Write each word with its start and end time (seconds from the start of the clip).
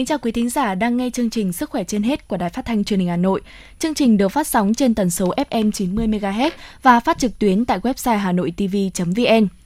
Kính 0.00 0.06
chào 0.06 0.18
quý 0.18 0.32
thính 0.32 0.50
giả 0.50 0.74
đang 0.74 0.96
nghe 0.96 1.10
chương 1.10 1.30
trình 1.30 1.52
Sức 1.52 1.70
khỏe 1.70 1.84
trên 1.84 2.02
hết 2.02 2.28
của 2.28 2.36
Đài 2.36 2.50
Phát 2.50 2.64
thanh 2.64 2.84
Truyền 2.84 3.00
hình 3.00 3.08
Hà 3.08 3.16
Nội. 3.16 3.40
Chương 3.78 3.94
trình 3.94 4.16
được 4.16 4.28
phát 4.28 4.46
sóng 4.46 4.74
trên 4.74 4.94
tần 4.94 5.10
số 5.10 5.34
FM 5.36 5.70
90 5.70 6.06
MHz 6.06 6.50
và 6.82 7.00
phát 7.00 7.18
trực 7.18 7.38
tuyến 7.38 7.64
tại 7.64 7.80
website 7.80 8.16
hanoitv.vn. 8.16 9.59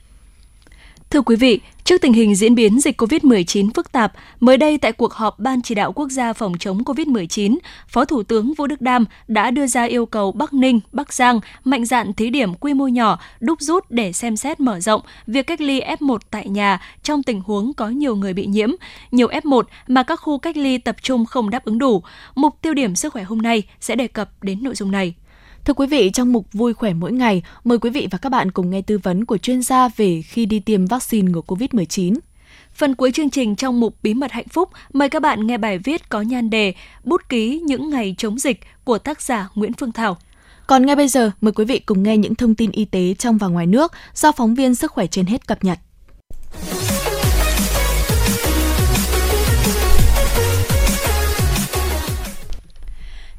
Thưa 1.15 1.23
quý 1.23 1.37
vị, 1.37 1.61
trước 1.85 2.01
tình 2.03 2.13
hình 2.13 2.35
diễn 2.35 2.55
biến 2.55 2.81
dịch 2.81 3.03
COVID-19 3.03 3.71
phức 3.75 3.93
tạp, 3.93 4.13
mới 4.41 4.57
đây 4.57 4.79
tại 4.79 4.93
cuộc 4.93 5.13
họp 5.13 5.39
Ban 5.39 5.63
chỉ 5.63 5.75
đạo 5.75 5.93
quốc 5.93 6.09
gia 6.09 6.33
phòng 6.33 6.53
chống 6.59 6.83
COVID-19, 6.83 7.59
Phó 7.89 8.05
Thủ 8.05 8.23
tướng 8.23 8.55
Vũ 8.55 8.67
Đức 8.67 8.81
Đam 8.81 9.05
đã 9.29 9.51
đưa 9.51 9.67
ra 9.67 9.85
yêu 9.85 10.07
cầu 10.07 10.33
Bắc 10.33 10.55
Ninh, 10.55 10.81
Bắc 10.93 11.13
Giang 11.13 11.41
mạnh 11.65 11.85
dạn 11.85 12.13
thí 12.13 12.31
điểm 12.31 12.55
quy 12.55 12.75
mô 12.75 12.89
nhỏ, 12.89 13.19
đúc 13.41 13.61
rút 13.61 13.91
để 13.91 14.13
xem 14.13 14.37
xét 14.37 14.61
mở 14.61 14.81
rộng 14.81 15.01
việc 15.27 15.47
cách 15.47 15.61
ly 15.61 15.81
F1 15.81 16.19
tại 16.31 16.49
nhà 16.49 16.81
trong 17.03 17.23
tình 17.23 17.41
huống 17.41 17.73
có 17.75 17.89
nhiều 17.89 18.17
người 18.17 18.33
bị 18.33 18.47
nhiễm, 18.47 18.71
nhiều 19.11 19.29
F1 19.29 19.63
mà 19.87 20.03
các 20.03 20.17
khu 20.17 20.39
cách 20.39 20.57
ly 20.57 20.79
tập 20.79 20.97
trung 21.03 21.27
không 21.27 21.51
đáp 21.51 21.65
ứng 21.65 21.79
đủ. 21.79 22.03
Mục 22.35 22.55
tiêu 22.63 22.75
điểm 22.75 22.95
sức 22.95 23.13
khỏe 23.13 23.23
hôm 23.23 23.43
nay 23.43 23.63
sẽ 23.81 23.97
đề 23.97 24.09
cập 24.09 24.31
đến 24.43 24.63
nội 24.63 24.75
dung 24.75 24.91
này. 24.91 25.15
Thưa 25.65 25.75
quý 25.75 25.87
vị, 25.87 26.11
trong 26.11 26.33
mục 26.33 26.47
Vui 26.53 26.75
khỏe 26.75 26.93
mỗi 26.93 27.13
ngày, 27.13 27.43
mời 27.65 27.79
quý 27.79 27.91
vị 27.91 28.09
và 28.11 28.19
các 28.19 28.29
bạn 28.29 28.51
cùng 28.51 28.71
nghe 28.71 28.83
tư 28.83 28.99
vấn 28.99 29.25
của 29.25 29.39
chuyên 29.39 29.63
gia 29.63 29.89
về 29.89 30.23
khi 30.23 30.47
đi 30.47 30.61
tiêm 30.61 30.87
vaccine 30.87 31.31
ngừa 31.31 31.41
COVID-19. 31.47 32.15
Phần 32.75 32.95
cuối 32.95 33.13
chương 33.13 33.31
trình 33.31 33.57
trong 33.57 33.81
mục 33.81 33.97
Bí 34.03 34.15
mật 34.15 34.33
hạnh 34.33 34.49
phúc, 34.49 34.69
mời 34.93 35.09
các 35.09 35.23
bạn 35.23 35.47
nghe 35.47 35.59
bài 35.59 35.79
viết 35.79 36.09
có 36.09 36.21
nhan 36.21 36.51
đề 36.51 36.75
Bút 37.05 37.29
ký 37.29 37.61
những 37.65 37.91
ngày 37.91 38.15
chống 38.19 38.39
dịch 38.39 38.61
của 38.85 38.99
tác 38.99 39.23
giả 39.23 39.49
Nguyễn 39.55 39.73
Phương 39.73 39.93
Thảo. 39.93 40.17
Còn 40.67 40.87
ngay 40.87 40.97
bây 40.97 41.09
giờ, 41.09 41.31
mời 41.41 41.53
quý 41.53 41.65
vị 41.65 41.79
cùng 41.79 42.03
nghe 42.03 42.17
những 42.17 42.35
thông 42.35 42.55
tin 42.55 42.71
y 42.71 42.85
tế 42.85 43.15
trong 43.15 43.39
và 43.39 43.49
ngoài 43.49 43.67
nước 43.67 43.93
do 44.15 44.33
phóng 44.33 44.55
viên 44.55 44.75
Sức 44.75 44.93
khỏe 44.93 45.07
trên 45.07 45.27
hết 45.27 45.47
cập 45.47 45.65
nhật. 45.65 45.79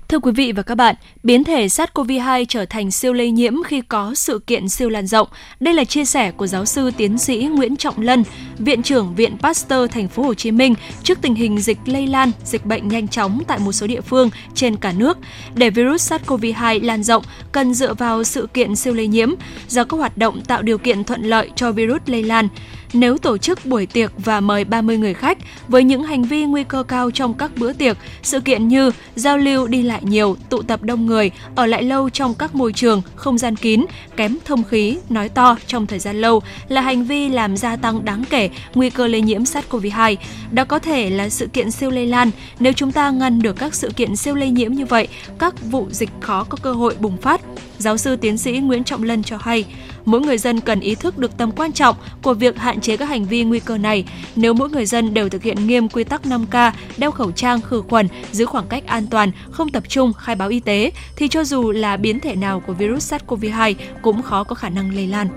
Thưa 0.08 0.20
quý 0.20 0.31
vị 0.31 0.52
và 0.52 0.64
các 0.64 0.75
bạn, 0.75 0.95
biến 1.23 1.44
thể 1.44 1.67
SARS-CoV-2 1.67 2.45
trở 2.50 2.66
thành 2.66 2.92
siêu 2.92 3.14
lây 3.14 3.31
nhiễm 3.31 3.64
khi 3.64 3.81
có 3.81 4.14
sự 4.16 4.39
kiện 4.47 4.70
siêu 4.70 4.89
lan 4.89 5.08
rộng. 5.08 5.28
Đây 5.59 5.73
là 5.73 5.84
chia 5.84 6.06
sẻ 6.06 6.31
của 6.31 6.47
giáo 6.47 6.66
sư 6.66 6.92
tiến 6.97 7.17
sĩ 7.17 7.38
Nguyễn 7.38 7.75
Trọng 7.75 8.02
Lân, 8.02 8.23
Viện 8.58 8.84
trưởng 8.84 9.16
Viện 9.16 9.38
Pasteur 9.42 9.92
Thành 9.92 10.08
phố 10.08 10.23
Hồ 10.23 10.34
Chí 10.34 10.52
Minh 10.52 10.75
trước 11.03 11.17
tình 11.22 11.36
hình 11.36 11.59
dịch 11.59 11.78
lây 11.86 12.08
lan, 12.08 12.31
dịch 12.44 12.66
bệnh 12.66 12.88
nhanh 12.88 13.08
chóng 13.08 13.42
tại 13.47 13.59
một 13.59 13.72
số 13.72 13.88
địa 13.88 14.02
phương 14.02 14.30
trên 14.56 14.75
cả 14.75 14.94
nước. 14.97 15.17
Để 15.56 15.70
virus 15.70 16.14
SARS-CoV-2 16.14 16.86
lan 16.86 17.03
rộng, 17.03 17.23
cần 17.52 17.73
dựa 17.73 17.94
vào 17.94 18.23
sự 18.23 18.47
kiện 18.53 18.75
siêu 18.75 18.94
lây 18.94 19.08
nhiễm, 19.08 19.30
do 19.67 19.84
các 19.84 19.97
hoạt 19.97 20.17
động 20.17 20.42
tạo 20.42 20.62
điều 20.62 20.78
kiện 20.78 21.03
thuận 21.03 21.23
lợi 21.23 21.50
cho 21.56 21.72
virus 21.72 22.02
lây 22.06 22.23
lan 22.23 22.47
nếu 22.95 23.17
tổ 23.17 23.38
chức 23.38 23.66
buổi 23.66 23.86
tiệc 23.86 24.12
và 24.17 24.40
mời 24.40 24.64
30 24.64 24.97
người 24.97 25.14
khách 25.14 25.38
với 25.67 25.84
những 25.84 26.03
hành 26.03 26.23
vi 26.23 26.45
nguy 26.45 26.64
cơ 26.64 26.84
cao 26.84 27.12
trong 27.12 27.34
các 27.34 27.52
bữa 27.58 27.73
tiệc, 27.73 27.97
sự 28.23 28.40
kiện 28.40 28.67
như 28.67 28.92
giao 29.16 29.38
lưu 29.38 29.67
đi 29.67 29.81
lại 29.81 30.02
nhiều, 30.06 30.38
tụ 30.50 30.61
tập 30.61 30.84
đông 30.84 31.06
người, 31.06 31.31
ở 31.56 31.66
lại 31.66 31.84
lâu 31.84 32.09
trong 32.09 32.34
các 32.34 32.56
môi 32.56 32.73
trường, 32.73 33.02
không 33.16 33.38
gian 33.38 33.56
kín, 33.56 33.86
kém 34.17 34.38
thông 34.45 34.64
khí, 34.64 34.97
nói 35.09 35.29
to 35.29 35.57
trong 35.68 35.88
thời 35.88 36.00
gian 36.00 36.22
lâu 36.22 36.41
là 36.68 36.81
hành 36.81 37.03
vi 37.03 37.29
làm 37.29 37.57
gia 37.57 37.75
tăng 37.75 38.06
đáng 38.06 38.24
kể 38.29 38.50
nguy 38.75 38.90
cơ 38.90 39.07
lây 39.07 39.22
nhiễm 39.22 39.44
SARS-CoV-2. 39.44 40.16
Đó 40.52 40.66
có 40.66 40.79
thể 40.79 41.09
là 41.09 41.29
sự 41.29 41.47
kiện 41.47 41.72
siêu 41.72 41.90
lây 41.90 42.07
lan. 42.07 42.31
Nếu 42.59 42.74
chúng 42.74 42.91
ta 42.91 43.09
ngăn 43.09 43.41
được 43.41 43.56
các 43.56 43.75
sự 43.75 43.91
kiện 43.96 44.16
siêu 44.16 44.35
lây 44.35 44.50
nhiễm 44.50 44.74
như 44.74 44.85
vậy, 44.85 45.07
các 45.40 45.53
vụ 45.72 45.88
dịch 45.90 46.09
khó 46.19 46.44
có 46.44 46.58
cơ 46.62 46.74
hội 46.74 46.96
bùng 47.00 47.18
phát. 47.18 47.41
Giáo 47.78 47.97
sư 47.97 48.16
tiến 48.16 48.38
sĩ 48.38 48.52
Nguyễn 48.52 48.84
Trọng 48.84 49.03
Lân 49.03 49.24
cho 49.24 49.38
hay, 49.41 49.66
mỗi 50.05 50.21
người 50.21 50.38
dân 50.38 50.59
cần 50.59 50.79
ý 50.79 50.95
thức 50.95 51.17
được 51.17 51.38
tầm 51.38 51.51
quan 51.51 51.71
trọng 51.71 51.95
của 52.21 52.33
việc 52.33 52.57
hạn 52.57 52.81
chế 52.81 52.97
các 52.97 53.09
hành 53.09 53.25
vi 53.25 53.43
nguy 53.43 53.59
cơ 53.59 53.77
này. 53.77 54.05
Nếu 54.35 54.53
mỗi 54.53 54.69
người 54.69 54.85
dân 54.85 55.13
đều 55.13 55.29
thực 55.29 55.43
hiện 55.43 55.67
nghiêm 55.67 55.89
quy 55.89 56.03
tắc 56.03 56.21
5K, 56.23 56.71
đeo 56.97 57.11
khẩu 57.11 57.31
trang, 57.31 57.61
khử 57.61 57.83
khuẩn, 57.89 58.07
giữ 58.31 58.45
khoảng 58.45 58.67
cách 58.67 58.88
an 58.88 59.07
toàn, 59.07 59.31
không 59.51 59.69
tập 59.69 59.83
trung, 59.88 60.13
khai 60.13 60.35
báo 60.35 60.49
y 60.49 60.59
tế, 60.59 60.91
thì 61.16 61.27
cho 61.27 61.43
dù 61.43 61.71
là 61.71 61.97
biến 61.97 62.19
thể 62.19 62.35
nào 62.35 62.59
của 62.59 62.73
virus 62.73 63.13
SARS-CoV-2 63.13 63.73
cũng 64.01 64.21
khó 64.21 64.43
có 64.43 64.55
khả 64.55 64.69
năng 64.69 64.95
lây 64.95 65.07
lan. 65.07 65.27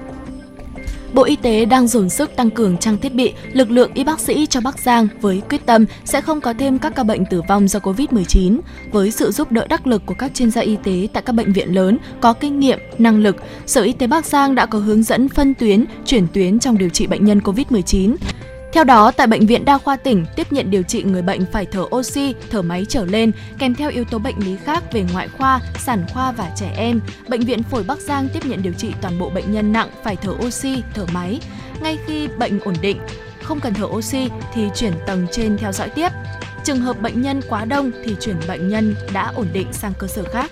Bộ 1.14 1.24
Y 1.24 1.36
tế 1.36 1.64
đang 1.64 1.88
dồn 1.88 2.08
sức 2.08 2.36
tăng 2.36 2.50
cường 2.50 2.78
trang 2.78 2.98
thiết 2.98 3.14
bị, 3.14 3.32
lực 3.52 3.70
lượng 3.70 3.90
y 3.94 4.04
bác 4.04 4.20
sĩ 4.20 4.46
cho 4.46 4.60
Bắc 4.60 4.78
Giang 4.78 5.08
với 5.20 5.42
quyết 5.50 5.66
tâm 5.66 5.84
sẽ 6.04 6.20
không 6.20 6.40
có 6.40 6.54
thêm 6.58 6.78
các 6.78 6.92
ca 6.96 7.02
bệnh 7.02 7.24
tử 7.26 7.42
vong 7.48 7.68
do 7.68 7.78
Covid-19. 7.78 8.60
Với 8.92 9.10
sự 9.10 9.30
giúp 9.30 9.52
đỡ 9.52 9.66
đắc 9.66 9.86
lực 9.86 10.02
của 10.06 10.14
các 10.14 10.34
chuyên 10.34 10.50
gia 10.50 10.60
y 10.60 10.76
tế 10.84 11.08
tại 11.12 11.22
các 11.22 11.32
bệnh 11.32 11.52
viện 11.52 11.74
lớn 11.74 11.98
có 12.20 12.32
kinh 12.32 12.60
nghiệm, 12.60 12.78
năng 12.98 13.22
lực, 13.22 13.36
Sở 13.66 13.82
Y 13.82 13.92
tế 13.92 14.06
Bắc 14.06 14.26
Giang 14.26 14.54
đã 14.54 14.66
có 14.66 14.78
hướng 14.78 15.02
dẫn 15.02 15.28
phân 15.28 15.54
tuyến, 15.54 15.84
chuyển 16.06 16.26
tuyến 16.32 16.58
trong 16.58 16.78
điều 16.78 16.88
trị 16.88 17.06
bệnh 17.06 17.24
nhân 17.24 17.38
Covid-19. 17.38 18.16
Theo 18.72 18.84
đó, 18.84 19.10
tại 19.10 19.26
Bệnh 19.26 19.46
viện 19.46 19.64
Đa 19.64 19.78
khoa 19.78 19.96
tỉnh 19.96 20.26
tiếp 20.36 20.52
nhận 20.52 20.70
điều 20.70 20.82
trị 20.82 21.02
người 21.02 21.22
bệnh 21.22 21.46
phải 21.52 21.66
thở 21.66 21.82
oxy, 21.96 22.34
thở 22.50 22.62
máy 22.62 22.86
trở 22.88 23.04
lên, 23.04 23.32
kèm 23.58 23.74
theo 23.74 23.90
yếu 23.90 24.04
tố 24.04 24.18
bệnh 24.18 24.38
lý 24.38 24.56
khác 24.64 24.92
về 24.92 25.04
ngoại 25.12 25.28
khoa, 25.28 25.60
sản 25.78 26.04
khoa 26.12 26.32
và 26.32 26.50
trẻ 26.56 26.74
em. 26.76 27.00
Bệnh 27.28 27.40
viện 27.40 27.62
Phổi 27.62 27.82
Bắc 27.82 27.98
Giang 27.98 28.28
tiếp 28.28 28.46
nhận 28.46 28.62
điều 28.62 28.72
trị 28.72 28.92
toàn 29.00 29.18
bộ 29.18 29.30
bệnh 29.30 29.52
nhân 29.52 29.72
nặng 29.72 29.88
phải 30.04 30.16
thở 30.16 30.32
oxy, 30.46 30.82
thở 30.94 31.06
máy. 31.12 31.40
Ngay 31.82 31.98
khi 32.06 32.28
bệnh 32.38 32.60
ổn 32.60 32.74
định, 32.82 32.98
không 33.42 33.60
cần 33.60 33.74
thở 33.74 33.84
oxy 33.84 34.28
thì 34.54 34.68
chuyển 34.74 34.92
tầng 35.06 35.26
trên 35.32 35.58
theo 35.58 35.72
dõi 35.72 35.88
tiếp. 35.88 36.08
Trường 36.64 36.80
hợp 36.80 37.00
bệnh 37.00 37.22
nhân 37.22 37.40
quá 37.48 37.64
đông 37.64 37.90
thì 38.04 38.16
chuyển 38.20 38.36
bệnh 38.48 38.68
nhân 38.68 38.94
đã 39.12 39.32
ổn 39.36 39.46
định 39.52 39.72
sang 39.72 39.92
cơ 39.98 40.06
sở 40.06 40.22
khác. 40.22 40.50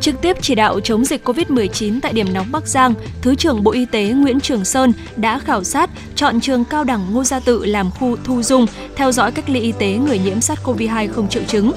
Trực 0.00 0.20
tiếp 0.20 0.36
chỉ 0.40 0.54
đạo 0.54 0.80
chống 0.80 1.04
dịch 1.04 1.28
COVID-19 1.28 2.00
tại 2.02 2.12
điểm 2.12 2.26
nóng 2.32 2.52
Bắc 2.52 2.66
Giang, 2.66 2.94
Thứ 3.22 3.34
trưởng 3.34 3.64
Bộ 3.64 3.72
Y 3.72 3.86
tế 3.86 4.04
Nguyễn 4.08 4.40
Trường 4.40 4.64
Sơn 4.64 4.92
đã 5.16 5.38
khảo 5.38 5.64
sát 5.64 5.85
chọn 6.16 6.40
trường 6.40 6.64
cao 6.64 6.84
đẳng 6.84 7.14
Ngô 7.14 7.24
Gia 7.24 7.40
Tự 7.40 7.64
làm 7.64 7.90
khu 7.90 8.16
thu 8.24 8.42
dung, 8.42 8.66
theo 8.96 9.12
dõi 9.12 9.32
cách 9.32 9.50
ly 9.50 9.60
y 9.60 9.72
tế 9.72 9.92
người 9.92 10.18
nhiễm 10.18 10.38
SARS-CoV-2 10.38 11.08
không 11.12 11.28
triệu 11.28 11.42
chứng. 11.48 11.72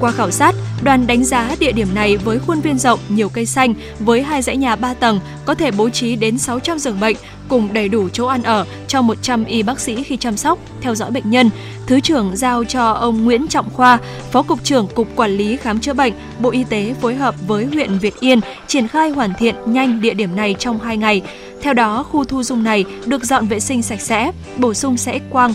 Qua 0.00 0.10
khảo 0.10 0.30
sát, 0.30 0.54
đoàn 0.82 1.06
đánh 1.06 1.24
giá 1.24 1.56
địa 1.58 1.72
điểm 1.72 1.88
này 1.94 2.16
với 2.16 2.38
khuôn 2.38 2.60
viên 2.60 2.78
rộng, 2.78 3.00
nhiều 3.08 3.28
cây 3.28 3.46
xanh, 3.46 3.74
với 3.98 4.22
hai 4.22 4.42
dãy 4.42 4.56
nhà 4.56 4.76
3 4.76 4.94
tầng, 4.94 5.20
có 5.44 5.54
thể 5.54 5.70
bố 5.70 5.88
trí 5.90 6.16
đến 6.16 6.38
600 6.38 6.78
giường 6.78 7.00
bệnh, 7.00 7.16
cùng 7.48 7.72
đầy 7.72 7.88
đủ 7.88 8.08
chỗ 8.08 8.26
ăn 8.26 8.42
ở 8.42 8.66
cho 8.88 9.02
100 9.02 9.44
y 9.44 9.62
bác 9.62 9.80
sĩ 9.80 10.02
khi 10.02 10.16
chăm 10.16 10.36
sóc, 10.36 10.58
theo 10.80 10.94
dõi 10.94 11.10
bệnh 11.10 11.30
nhân. 11.30 11.50
Thứ 11.86 12.00
trưởng 12.00 12.36
giao 12.36 12.64
cho 12.64 12.92
ông 12.92 13.24
Nguyễn 13.24 13.48
Trọng 13.48 13.70
Khoa, 13.70 13.98
Phó 14.32 14.42
Cục 14.42 14.64
trưởng 14.64 14.86
Cục 14.94 15.08
Quản 15.16 15.30
lý 15.30 15.56
Khám 15.56 15.80
chữa 15.80 15.92
bệnh, 15.92 16.12
Bộ 16.38 16.50
Y 16.50 16.64
tế 16.64 16.94
phối 17.00 17.14
hợp 17.14 17.34
với 17.46 17.64
huyện 17.64 17.98
Việt 17.98 18.20
Yên 18.20 18.40
triển 18.66 18.88
khai 18.88 19.10
hoàn 19.10 19.32
thiện 19.38 19.54
nhanh 19.66 20.00
địa 20.00 20.14
điểm 20.14 20.36
này 20.36 20.56
trong 20.58 20.78
2 20.78 20.96
ngày. 20.96 21.22
Theo 21.64 21.74
đó, 21.74 22.02
khu 22.02 22.24
thu 22.24 22.42
dung 22.42 22.62
này 22.62 22.84
được 23.06 23.24
dọn 23.24 23.46
vệ 23.46 23.60
sinh 23.60 23.82
sạch 23.82 24.00
sẽ, 24.00 24.32
bổ 24.58 24.74
sung 24.74 24.96
sẽ 24.96 25.20
quang, 25.30 25.54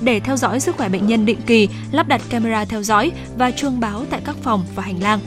để 0.00 0.20
theo 0.20 0.36
dõi 0.36 0.60
sức 0.60 0.76
khỏe 0.76 0.88
bệnh 0.88 1.06
nhân 1.06 1.26
định 1.26 1.38
kỳ, 1.46 1.68
lắp 1.90 2.08
đặt 2.08 2.20
camera 2.30 2.64
theo 2.64 2.82
dõi 2.82 3.12
và 3.38 3.50
chuông 3.50 3.80
báo 3.80 4.04
tại 4.10 4.20
các 4.24 4.36
phòng 4.42 4.64
và 4.74 4.82
hành 4.82 5.02
lang. 5.02 5.20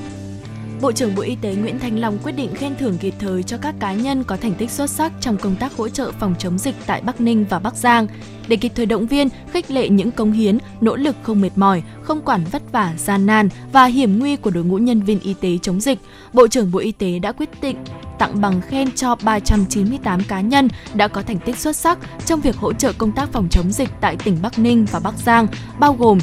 Bộ 0.81 0.91
trưởng 0.91 1.15
Bộ 1.15 1.21
Y 1.21 1.35
tế 1.35 1.55
Nguyễn 1.55 1.79
Thanh 1.79 1.99
Long 1.99 2.17
quyết 2.23 2.31
định 2.31 2.55
khen 2.55 2.75
thưởng 2.75 2.97
kịp 2.97 3.13
thời 3.19 3.43
cho 3.43 3.57
các 3.57 3.75
cá 3.79 3.93
nhân 3.93 4.23
có 4.23 4.37
thành 4.37 4.53
tích 4.53 4.71
xuất 4.71 4.89
sắc 4.89 5.11
trong 5.21 5.37
công 5.37 5.55
tác 5.55 5.73
hỗ 5.73 5.89
trợ 5.89 6.11
phòng 6.19 6.35
chống 6.39 6.57
dịch 6.57 6.75
tại 6.85 7.01
Bắc 7.01 7.21
Ninh 7.21 7.45
và 7.49 7.59
Bắc 7.59 7.75
Giang 7.75 8.07
để 8.47 8.57
kịp 8.57 8.71
thời 8.75 8.85
động 8.85 9.07
viên, 9.07 9.29
khích 9.51 9.71
lệ 9.71 9.89
những 9.89 10.11
công 10.11 10.31
hiến, 10.31 10.57
nỗ 10.81 10.95
lực 10.95 11.15
không 11.23 11.41
mệt 11.41 11.49
mỏi, 11.55 11.83
không 12.01 12.21
quản 12.21 12.43
vất 12.51 12.71
vả, 12.71 12.93
gian 12.97 13.25
nan 13.25 13.49
và 13.71 13.85
hiểm 13.85 14.19
nguy 14.19 14.35
của 14.35 14.49
đội 14.49 14.63
ngũ 14.63 14.77
nhân 14.77 15.01
viên 15.01 15.19
y 15.19 15.33
tế 15.33 15.57
chống 15.61 15.81
dịch. 15.81 15.99
Bộ 16.33 16.47
trưởng 16.47 16.71
Bộ 16.71 16.79
Y 16.79 16.91
tế 16.91 17.19
đã 17.19 17.31
quyết 17.31 17.49
định 17.61 17.77
tặng 18.19 18.41
bằng 18.41 18.61
khen 18.61 18.91
cho 18.91 19.15
398 19.15 20.23
cá 20.23 20.41
nhân 20.41 20.67
đã 20.93 21.07
có 21.07 21.21
thành 21.21 21.39
tích 21.39 21.57
xuất 21.57 21.75
sắc 21.75 21.99
trong 22.25 22.41
việc 22.41 22.55
hỗ 22.55 22.73
trợ 22.73 22.93
công 22.97 23.11
tác 23.11 23.29
phòng 23.31 23.47
chống 23.49 23.71
dịch 23.71 23.89
tại 24.01 24.15
tỉnh 24.23 24.37
Bắc 24.41 24.59
Ninh 24.59 24.85
và 24.91 24.99
Bắc 24.99 25.13
Giang, 25.25 25.47
bao 25.79 25.93
gồm 25.93 26.19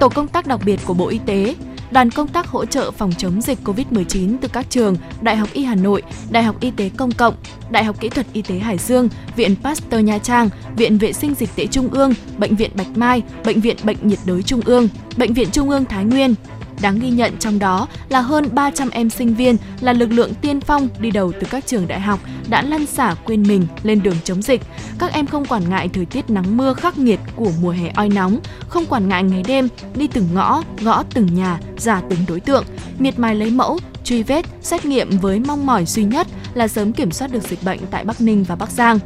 Tổ 0.00 0.08
công 0.08 0.28
tác 0.28 0.46
đặc 0.46 0.60
biệt 0.64 0.80
của 0.84 0.94
Bộ 0.94 1.08
Y 1.08 1.18
tế, 1.26 1.54
đoàn 1.90 2.10
công 2.10 2.28
tác 2.28 2.46
hỗ 2.46 2.64
trợ 2.64 2.90
phòng 2.90 3.12
chống 3.18 3.40
dịch 3.40 3.58
COVID-19 3.64 4.36
từ 4.40 4.48
các 4.48 4.66
trường 4.70 4.96
Đại 5.22 5.36
học 5.36 5.48
Y 5.52 5.64
Hà 5.64 5.74
Nội, 5.74 6.02
Đại 6.30 6.42
học 6.42 6.56
Y 6.60 6.70
tế 6.70 6.90
Công 6.96 7.12
cộng, 7.12 7.34
Đại 7.70 7.84
học 7.84 8.00
Kỹ 8.00 8.08
thuật 8.08 8.26
Y 8.32 8.42
tế 8.42 8.58
Hải 8.58 8.78
Dương, 8.78 9.08
Viện 9.36 9.54
Pasteur 9.62 10.04
Nha 10.04 10.18
Trang, 10.18 10.48
Viện 10.76 10.98
Vệ 10.98 11.12
sinh 11.12 11.34
Dịch 11.34 11.50
tễ 11.56 11.66
Trung 11.66 11.88
ương, 11.88 12.14
Bệnh 12.38 12.56
viện 12.56 12.70
Bạch 12.74 12.96
Mai, 12.96 13.22
Bệnh 13.44 13.60
viện 13.60 13.76
Bệnh 13.84 14.08
nhiệt 14.08 14.18
đới 14.24 14.42
Trung 14.42 14.60
ương, 14.64 14.88
Bệnh 15.16 15.32
viện 15.32 15.48
Trung 15.52 15.70
ương 15.70 15.84
Thái 15.84 16.04
Nguyên, 16.04 16.34
Đáng 16.80 16.98
ghi 16.98 17.10
nhận 17.10 17.36
trong 17.38 17.58
đó 17.58 17.88
là 18.08 18.20
hơn 18.20 18.48
300 18.52 18.90
em 18.90 19.10
sinh 19.10 19.34
viên 19.34 19.56
là 19.80 19.92
lực 19.92 20.12
lượng 20.12 20.34
tiên 20.34 20.60
phong 20.60 20.88
đi 21.00 21.10
đầu 21.10 21.32
từ 21.40 21.46
các 21.50 21.66
trường 21.66 21.88
đại 21.88 22.00
học 22.00 22.20
đã 22.48 22.62
lăn 22.62 22.86
xả 22.86 23.14
quên 23.24 23.42
mình 23.42 23.66
lên 23.82 24.02
đường 24.02 24.16
chống 24.24 24.42
dịch. 24.42 24.62
Các 24.98 25.12
em 25.12 25.26
không 25.26 25.44
quản 25.44 25.70
ngại 25.70 25.88
thời 25.92 26.04
tiết 26.04 26.30
nắng 26.30 26.56
mưa 26.56 26.74
khắc 26.74 26.98
nghiệt 26.98 27.20
của 27.36 27.50
mùa 27.62 27.70
hè 27.70 27.90
oi 27.94 28.08
nóng, 28.08 28.38
không 28.68 28.86
quản 28.86 29.08
ngại 29.08 29.22
ngày 29.22 29.42
đêm 29.46 29.68
đi 29.94 30.06
từng 30.06 30.28
ngõ, 30.34 30.62
gõ 30.80 31.04
từng 31.14 31.34
nhà, 31.34 31.60
giả 31.78 32.02
từng 32.10 32.18
đối 32.28 32.40
tượng, 32.40 32.64
miệt 32.98 33.18
mài 33.18 33.34
lấy 33.34 33.50
mẫu, 33.50 33.78
truy 34.04 34.22
vết, 34.22 34.46
xét 34.62 34.84
nghiệm 34.84 35.10
với 35.18 35.38
mong 35.38 35.66
mỏi 35.66 35.84
duy 35.86 36.04
nhất 36.04 36.26
là 36.54 36.68
sớm 36.68 36.92
kiểm 36.92 37.10
soát 37.10 37.32
được 37.32 37.42
dịch 37.42 37.62
bệnh 37.64 37.80
tại 37.90 38.04
Bắc 38.04 38.20
Ninh 38.20 38.44
và 38.44 38.56
Bắc 38.56 38.70
Giang. 38.70 38.98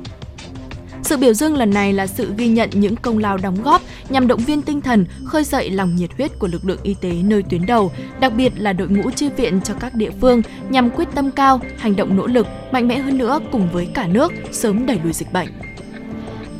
Sự 1.04 1.16
biểu 1.16 1.32
dương 1.32 1.56
lần 1.56 1.70
này 1.70 1.92
là 1.92 2.06
sự 2.06 2.34
ghi 2.36 2.48
nhận 2.48 2.70
những 2.72 2.96
công 2.96 3.18
lao 3.18 3.38
đóng 3.38 3.62
góp 3.62 3.82
nhằm 4.08 4.26
động 4.26 4.40
viên 4.40 4.62
tinh 4.62 4.80
thần, 4.80 5.06
khơi 5.24 5.44
dậy 5.44 5.70
lòng 5.70 5.96
nhiệt 5.96 6.10
huyết 6.16 6.38
của 6.38 6.46
lực 6.46 6.64
lượng 6.64 6.78
y 6.82 6.94
tế 6.94 7.12
nơi 7.12 7.42
tuyến 7.42 7.66
đầu, 7.66 7.92
đặc 8.20 8.32
biệt 8.36 8.52
là 8.56 8.72
đội 8.72 8.88
ngũ 8.88 9.10
chi 9.10 9.28
viện 9.36 9.60
cho 9.64 9.74
các 9.74 9.94
địa 9.94 10.10
phương 10.20 10.42
nhằm 10.68 10.90
quyết 10.90 11.08
tâm 11.14 11.30
cao, 11.30 11.60
hành 11.78 11.96
động 11.96 12.16
nỗ 12.16 12.26
lực, 12.26 12.46
mạnh 12.72 12.88
mẽ 12.88 12.98
hơn 12.98 13.18
nữa 13.18 13.40
cùng 13.52 13.68
với 13.72 13.86
cả 13.94 14.06
nước 14.06 14.32
sớm 14.52 14.86
đẩy 14.86 14.98
lùi 15.04 15.12
dịch 15.12 15.32
bệnh. 15.32 15.48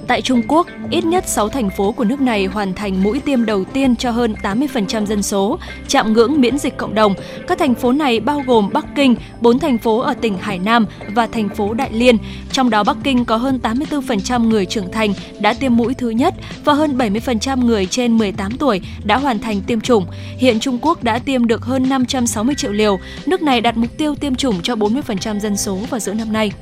Tại 0.07 0.23
Trung 0.23 0.43
Quốc, 0.49 0.67
ít 0.91 1.05
nhất 1.05 1.29
6 1.29 1.49
thành 1.49 1.71
phố 1.71 1.93
của 1.93 2.05
nước 2.05 2.21
này 2.21 2.47
hoàn 2.47 2.75
thành 2.75 3.03
mũi 3.03 3.21
tiêm 3.21 3.45
đầu 3.45 3.65
tiên 3.65 3.97
cho 3.97 4.11
hơn 4.11 4.35
80% 4.43 5.07
dân 5.07 5.23
số, 5.23 5.59
chạm 5.89 6.13
ngưỡng 6.13 6.41
miễn 6.41 6.59
dịch 6.59 6.77
cộng 6.77 6.95
đồng. 6.95 7.15
Các 7.49 7.59
thành 7.59 7.75
phố 7.75 7.93
này 7.93 8.21
bao 8.21 8.43
gồm 8.47 8.71
Bắc 8.73 8.85
Kinh, 8.97 9.17
4 9.41 9.59
thành 9.59 9.79
phố 9.79 9.99
ở 9.99 10.15
tỉnh 10.15 10.39
Hải 10.39 10.59
Nam 10.59 10.87
và 11.15 11.27
thành 11.27 11.49
phố 11.49 11.75
Đại 11.75 11.93
Liên. 11.93 12.17
Trong 12.53 12.71
đó 12.71 12.85
Bắc 12.85 12.97
Kinh 13.05 13.25
có 13.25 13.37
hơn 13.37 13.61
84% 13.63 14.49
người 14.49 14.67
trưởng 14.67 14.93
thành 14.93 15.15
đã 15.41 15.55
tiêm 15.55 15.77
mũi 15.77 15.95
thứ 15.95 16.11
nhất 16.11 16.35
và 16.65 16.73
hơn 16.73 16.99
70% 16.99 17.65
người 17.65 17.87
trên 17.87 18.19
18 18.19 18.57
tuổi 18.59 18.81
đã 19.05 19.17
hoàn 19.17 19.39
thành 19.39 19.61
tiêm 19.61 19.81
chủng. 19.81 20.07
Hiện 20.39 20.61
Trung 20.61 20.79
Quốc 20.83 21.03
đã 21.03 21.19
tiêm 21.19 21.47
được 21.47 21.65
hơn 21.65 21.89
560 21.89 22.55
triệu 22.55 22.73
liều. 22.73 22.99
Nước 23.27 23.43
này 23.43 23.61
đặt 23.61 23.77
mục 23.77 23.91
tiêu 23.99 24.15
tiêm 24.15 24.35
chủng 24.35 24.63
cho 24.63 24.75
40% 24.75 25.41
dân 25.41 25.57
số 25.57 25.79
vào 25.91 26.01
giữa 26.01 26.15
năm 26.15 26.33
nay. 26.33 26.53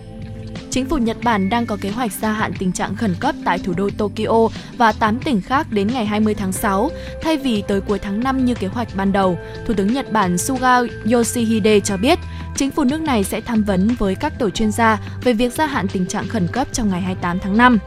Chính 0.72 0.86
phủ 0.86 0.96
Nhật 0.96 1.16
Bản 1.24 1.48
đang 1.48 1.66
có 1.66 1.76
kế 1.80 1.90
hoạch 1.90 2.12
gia 2.12 2.32
hạn 2.32 2.52
tình 2.58 2.72
trạng 2.72 2.96
khẩn 2.96 3.14
cấp 3.20 3.34
tại 3.44 3.58
thủ 3.58 3.72
đô 3.76 3.90
Tokyo 3.98 4.48
và 4.76 4.92
8 4.92 5.18
tỉnh 5.18 5.40
khác 5.40 5.66
đến 5.70 5.88
ngày 5.88 6.06
20 6.06 6.34
tháng 6.34 6.52
6, 6.52 6.90
thay 7.22 7.36
vì 7.36 7.62
tới 7.68 7.80
cuối 7.80 7.98
tháng 7.98 8.20
5 8.20 8.44
như 8.44 8.54
kế 8.54 8.66
hoạch 8.66 8.88
ban 8.94 9.12
đầu. 9.12 9.38
Thủ 9.66 9.74
tướng 9.74 9.92
Nhật 9.92 10.12
Bản 10.12 10.38
Suga 10.38 10.78
Yoshihide 11.12 11.80
cho 11.80 11.96
biết, 11.96 12.18
chính 12.56 12.70
phủ 12.70 12.84
nước 12.84 13.00
này 13.00 13.24
sẽ 13.24 13.40
tham 13.40 13.62
vấn 13.62 13.88
với 13.98 14.14
các 14.14 14.38
tổ 14.38 14.50
chuyên 14.50 14.72
gia 14.72 15.00
về 15.24 15.32
việc 15.32 15.52
gia 15.52 15.66
hạn 15.66 15.88
tình 15.88 16.06
trạng 16.06 16.28
khẩn 16.28 16.48
cấp 16.48 16.68
trong 16.72 16.90
ngày 16.90 17.00
28 17.00 17.38
tháng 17.38 17.56
5. 17.56 17.78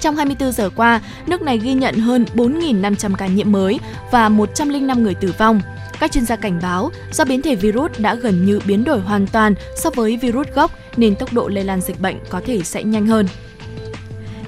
Trong 0.00 0.16
24 0.16 0.52
giờ 0.52 0.70
qua, 0.76 1.00
nước 1.26 1.42
này 1.42 1.58
ghi 1.58 1.74
nhận 1.74 1.94
hơn 1.94 2.24
4.500 2.34 3.14
ca 3.14 3.26
nhiễm 3.26 3.52
mới 3.52 3.80
và 4.10 4.28
105 4.28 5.02
người 5.02 5.14
tử 5.14 5.34
vong. 5.38 5.60
Các 6.00 6.12
chuyên 6.12 6.24
gia 6.26 6.36
cảnh 6.36 6.58
báo 6.62 6.90
do 7.12 7.24
biến 7.24 7.42
thể 7.42 7.54
virus 7.54 7.90
đã 7.98 8.14
gần 8.14 8.44
như 8.44 8.60
biến 8.66 8.84
đổi 8.84 9.00
hoàn 9.00 9.26
toàn 9.26 9.54
so 9.76 9.90
với 9.90 10.16
virus 10.16 10.48
gốc 10.54 10.70
nên 10.96 11.14
tốc 11.14 11.32
độ 11.32 11.48
lây 11.48 11.64
lan 11.64 11.80
dịch 11.80 12.00
bệnh 12.00 12.16
có 12.28 12.40
thể 12.46 12.62
sẽ 12.62 12.82
nhanh 12.82 13.06
hơn. 13.06 13.26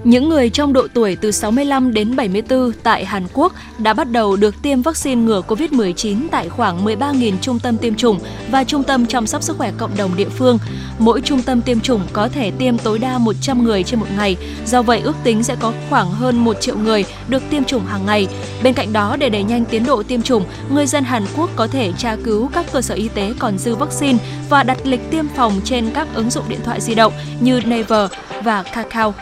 Những 0.05 0.29
người 0.29 0.51
trong 0.51 0.73
độ 0.73 0.87
tuổi 0.95 1.17
từ 1.17 1.31
65 1.31 1.95
đến 1.95 2.17
74 2.17 2.73
tại 2.83 3.05
Hàn 3.05 3.27
Quốc 3.33 3.53
đã 3.79 3.93
bắt 3.93 4.11
đầu 4.11 4.37
được 4.37 4.63
tiêm 4.63 4.83
vaccine 4.83 5.23
ngừa 5.23 5.43
COVID-19 5.49 6.29
tại 6.31 6.49
khoảng 6.49 6.85
13.000 6.85 7.33
trung 7.41 7.59
tâm 7.59 7.79
tiêm 7.79 7.95
chủng 7.95 8.19
và 8.51 8.65
trung 8.65 8.83
tâm 8.83 9.07
chăm 9.07 9.27
sóc 9.27 9.43
sức 9.43 9.59
khỏe 9.59 9.73
cộng 9.79 9.97
đồng 9.97 10.17
địa 10.17 10.29
phương. 10.29 10.59
Mỗi 10.99 11.21
trung 11.21 11.43
tâm 11.43 11.63
tiêm 11.63 11.81
chủng 11.81 12.01
có 12.13 12.29
thể 12.29 12.51
tiêm 12.51 12.79
tối 12.79 12.99
đa 12.99 13.19
100 13.19 13.65
người 13.65 13.83
trên 13.83 14.01
một 14.01 14.07
ngày, 14.17 14.37
do 14.67 14.83
vậy 14.83 15.01
ước 15.01 15.17
tính 15.25 15.43
sẽ 15.43 15.57
có 15.61 15.73
khoảng 15.91 16.11
hơn 16.11 16.45
1 16.45 16.61
triệu 16.61 16.77
người 16.79 17.05
được 17.29 17.43
tiêm 17.51 17.65
chủng 17.65 17.87
hàng 17.87 18.07
ngày. 18.07 18.29
Bên 18.63 18.75
cạnh 18.75 18.93
đó, 18.93 19.17
để 19.17 19.29
đẩy 19.29 19.43
nhanh 19.43 19.65
tiến 19.65 19.87
độ 19.87 20.03
tiêm 20.03 20.23
chủng, 20.23 20.45
người 20.71 20.87
dân 20.87 21.05
Hàn 21.05 21.27
Quốc 21.37 21.51
có 21.57 21.67
thể 21.67 21.93
tra 21.99 22.17
cứu 22.25 22.49
các 22.53 22.67
cơ 22.73 22.83
sở 22.83 22.95
y 22.95 23.09
tế 23.09 23.35
còn 23.39 23.59
dư 23.59 23.75
vaccine 23.75 24.19
và 24.49 24.63
đặt 24.63 24.79
lịch 24.85 25.11
tiêm 25.11 25.25
phòng 25.37 25.61
trên 25.65 25.91
các 25.95 26.09
ứng 26.15 26.31
dụng 26.31 26.45
điện 26.49 26.61
thoại 26.65 26.81
di 26.81 26.95
động 26.95 27.13
như 27.41 27.61
Naver 27.67 28.11
và 28.45 28.63
Kakao. 28.63 29.15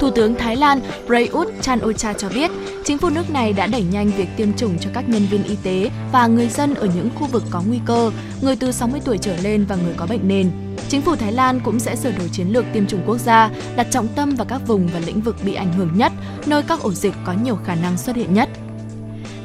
Thủ 0.00 0.10
tướng 0.10 0.34
Thái 0.34 0.56
Lan 0.56 0.80
Prayut 1.06 1.48
Chan-o-cha 1.60 2.12
cho 2.12 2.28
biết, 2.28 2.50
chính 2.84 2.98
phủ 2.98 3.10
nước 3.10 3.30
này 3.30 3.52
đã 3.52 3.66
đẩy 3.66 3.82
nhanh 3.82 4.10
việc 4.16 4.28
tiêm 4.36 4.52
chủng 4.56 4.78
cho 4.78 4.90
các 4.94 5.08
nhân 5.08 5.26
viên 5.30 5.44
y 5.44 5.56
tế 5.62 5.90
và 6.12 6.26
người 6.26 6.48
dân 6.48 6.74
ở 6.74 6.88
những 6.94 7.08
khu 7.14 7.26
vực 7.26 7.42
có 7.50 7.62
nguy 7.68 7.80
cơ, 7.86 8.10
người 8.42 8.56
từ 8.56 8.72
60 8.72 9.00
tuổi 9.04 9.18
trở 9.18 9.36
lên 9.36 9.64
và 9.68 9.76
người 9.76 9.94
có 9.96 10.06
bệnh 10.06 10.28
nền. 10.28 10.50
Chính 10.88 11.02
phủ 11.02 11.16
Thái 11.16 11.32
Lan 11.32 11.60
cũng 11.64 11.78
sẽ 11.78 11.96
sửa 11.96 12.12
đổi 12.18 12.28
chiến 12.32 12.48
lược 12.48 12.64
tiêm 12.72 12.86
chủng 12.86 13.02
quốc 13.06 13.18
gia, 13.18 13.50
đặt 13.76 13.86
trọng 13.90 14.08
tâm 14.08 14.34
vào 14.34 14.46
các 14.46 14.60
vùng 14.66 14.88
và 14.88 15.00
lĩnh 15.00 15.20
vực 15.20 15.36
bị 15.44 15.54
ảnh 15.54 15.72
hưởng 15.72 15.90
nhất, 15.94 16.12
nơi 16.46 16.62
các 16.62 16.80
ổ 16.80 16.92
dịch 16.92 17.14
có 17.24 17.34
nhiều 17.42 17.56
khả 17.64 17.74
năng 17.74 17.98
xuất 17.98 18.16
hiện 18.16 18.34
nhất. 18.34 18.48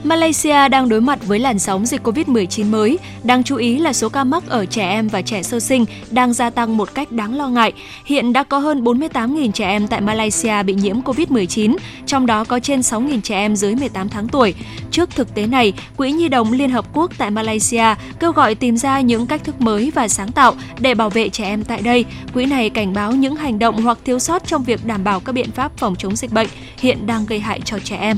Malaysia 0.04 0.68
đang 0.70 0.90
đối 0.90 1.02
mặt 1.02 1.20
với 1.28 1.40
làn 1.40 1.60
sóng 1.60 1.86
dịch 1.86 2.04
COVID-19 2.04 2.72
mới. 2.72 3.00
Đáng 3.24 3.44
chú 3.44 3.56
ý 3.56 3.78
là 3.78 3.94
số 3.94 4.10
ca 4.10 4.24
mắc 4.24 4.44
ở 4.48 4.66
trẻ 4.66 4.90
em 4.90 5.08
và 5.08 5.22
trẻ 5.22 5.44
sơ 5.44 5.60
sinh 5.60 5.86
đang 6.12 6.34
gia 6.34 6.50
tăng 6.50 6.78
một 6.78 6.94
cách 6.94 7.12
đáng 7.12 7.38
lo 7.38 7.48
ngại. 7.48 7.74
Hiện 8.06 8.34
đã 8.34 8.44
có 8.44 8.58
hơn 8.58 8.84
48.000 8.84 9.52
trẻ 9.52 9.68
em 9.68 9.88
tại 9.88 10.02
Malaysia 10.02 10.64
bị 10.64 10.74
nhiễm 10.74 11.02
COVID-19, 11.02 11.76
trong 12.06 12.26
đó 12.26 12.44
có 12.44 12.60
trên 12.60 12.80
6.000 12.80 13.22
trẻ 13.22 13.36
em 13.36 13.56
dưới 13.56 13.76
18 13.76 14.10
tháng 14.10 14.28
tuổi. 14.28 14.54
Trước 14.92 15.16
thực 15.16 15.36
tế 15.36 15.48
này, 15.48 15.74
Quỹ 15.98 16.12
Nhi 16.12 16.28
đồng 16.28 16.52
Liên 16.52 16.70
Hợp 16.70 16.86
Quốc 16.94 17.12
tại 17.18 17.32
Malaysia 17.32 17.86
kêu 18.20 18.32
gọi 18.32 18.56
tìm 18.56 18.78
ra 18.78 19.02
những 19.02 19.28
cách 19.28 19.44
thức 19.44 19.62
mới 19.62 19.92
và 19.96 20.08
sáng 20.08 20.32
tạo 20.32 20.54
để 20.80 20.94
bảo 20.94 21.10
vệ 21.10 21.30
trẻ 21.30 21.46
em 21.46 21.64
tại 21.64 21.82
đây. 21.82 22.06
Quỹ 22.34 22.46
này 22.46 22.70
cảnh 22.70 22.94
báo 22.94 23.12
những 23.12 23.36
hành 23.36 23.60
động 23.60 23.82
hoặc 23.82 23.98
thiếu 24.06 24.20
sót 24.20 24.48
trong 24.48 24.64
việc 24.64 24.86
đảm 24.86 25.04
bảo 25.04 25.20
các 25.20 25.32
biện 25.32 25.52
pháp 25.52 25.78
phòng 25.78 25.96
chống 25.96 26.16
dịch 26.16 26.34
bệnh 26.34 26.48
hiện 26.78 27.08
đang 27.08 27.26
gây 27.26 27.40
hại 27.40 27.62
cho 27.66 27.80
trẻ 27.80 27.98
em. 27.98 28.18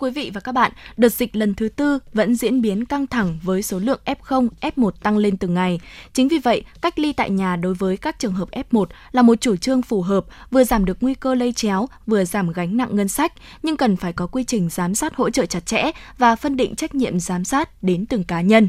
Quý 0.00 0.10
vị 0.10 0.30
và 0.34 0.40
các 0.40 0.52
bạn, 0.52 0.72
đợt 0.96 1.08
dịch 1.08 1.36
lần 1.36 1.54
thứ 1.54 1.68
tư 1.68 1.98
vẫn 2.12 2.34
diễn 2.34 2.62
biến 2.62 2.84
căng 2.84 3.06
thẳng 3.06 3.38
với 3.42 3.62
số 3.62 3.78
lượng 3.78 4.00
F0, 4.04 4.48
F1 4.60 4.90
tăng 4.90 5.16
lên 5.16 5.36
từng 5.36 5.54
ngày. 5.54 5.80
Chính 6.12 6.28
vì 6.28 6.38
vậy, 6.38 6.64
cách 6.80 6.98
ly 6.98 7.12
tại 7.12 7.30
nhà 7.30 7.56
đối 7.56 7.74
với 7.74 7.96
các 7.96 8.18
trường 8.18 8.32
hợp 8.32 8.48
F1 8.50 8.84
là 9.12 9.22
một 9.22 9.40
chủ 9.40 9.56
trương 9.56 9.82
phù 9.82 10.02
hợp, 10.02 10.24
vừa 10.50 10.64
giảm 10.64 10.84
được 10.84 10.96
nguy 11.00 11.14
cơ 11.14 11.34
lây 11.34 11.52
chéo, 11.52 11.88
vừa 12.06 12.24
giảm 12.24 12.52
gánh 12.52 12.76
nặng 12.76 12.96
ngân 12.96 13.08
sách, 13.08 13.32
nhưng 13.62 13.76
cần 13.76 13.96
phải 13.96 14.12
có 14.12 14.26
quy 14.26 14.44
trình 14.44 14.68
giám 14.70 14.94
sát 14.94 15.16
hỗ 15.16 15.30
trợ 15.30 15.46
chặt 15.46 15.66
chẽ 15.66 15.90
và 16.18 16.36
phân 16.36 16.56
định 16.56 16.74
trách 16.74 16.94
nhiệm 16.94 17.20
giám 17.20 17.44
sát 17.44 17.82
đến 17.82 18.06
từng 18.06 18.24
cá 18.24 18.40
nhân. 18.40 18.68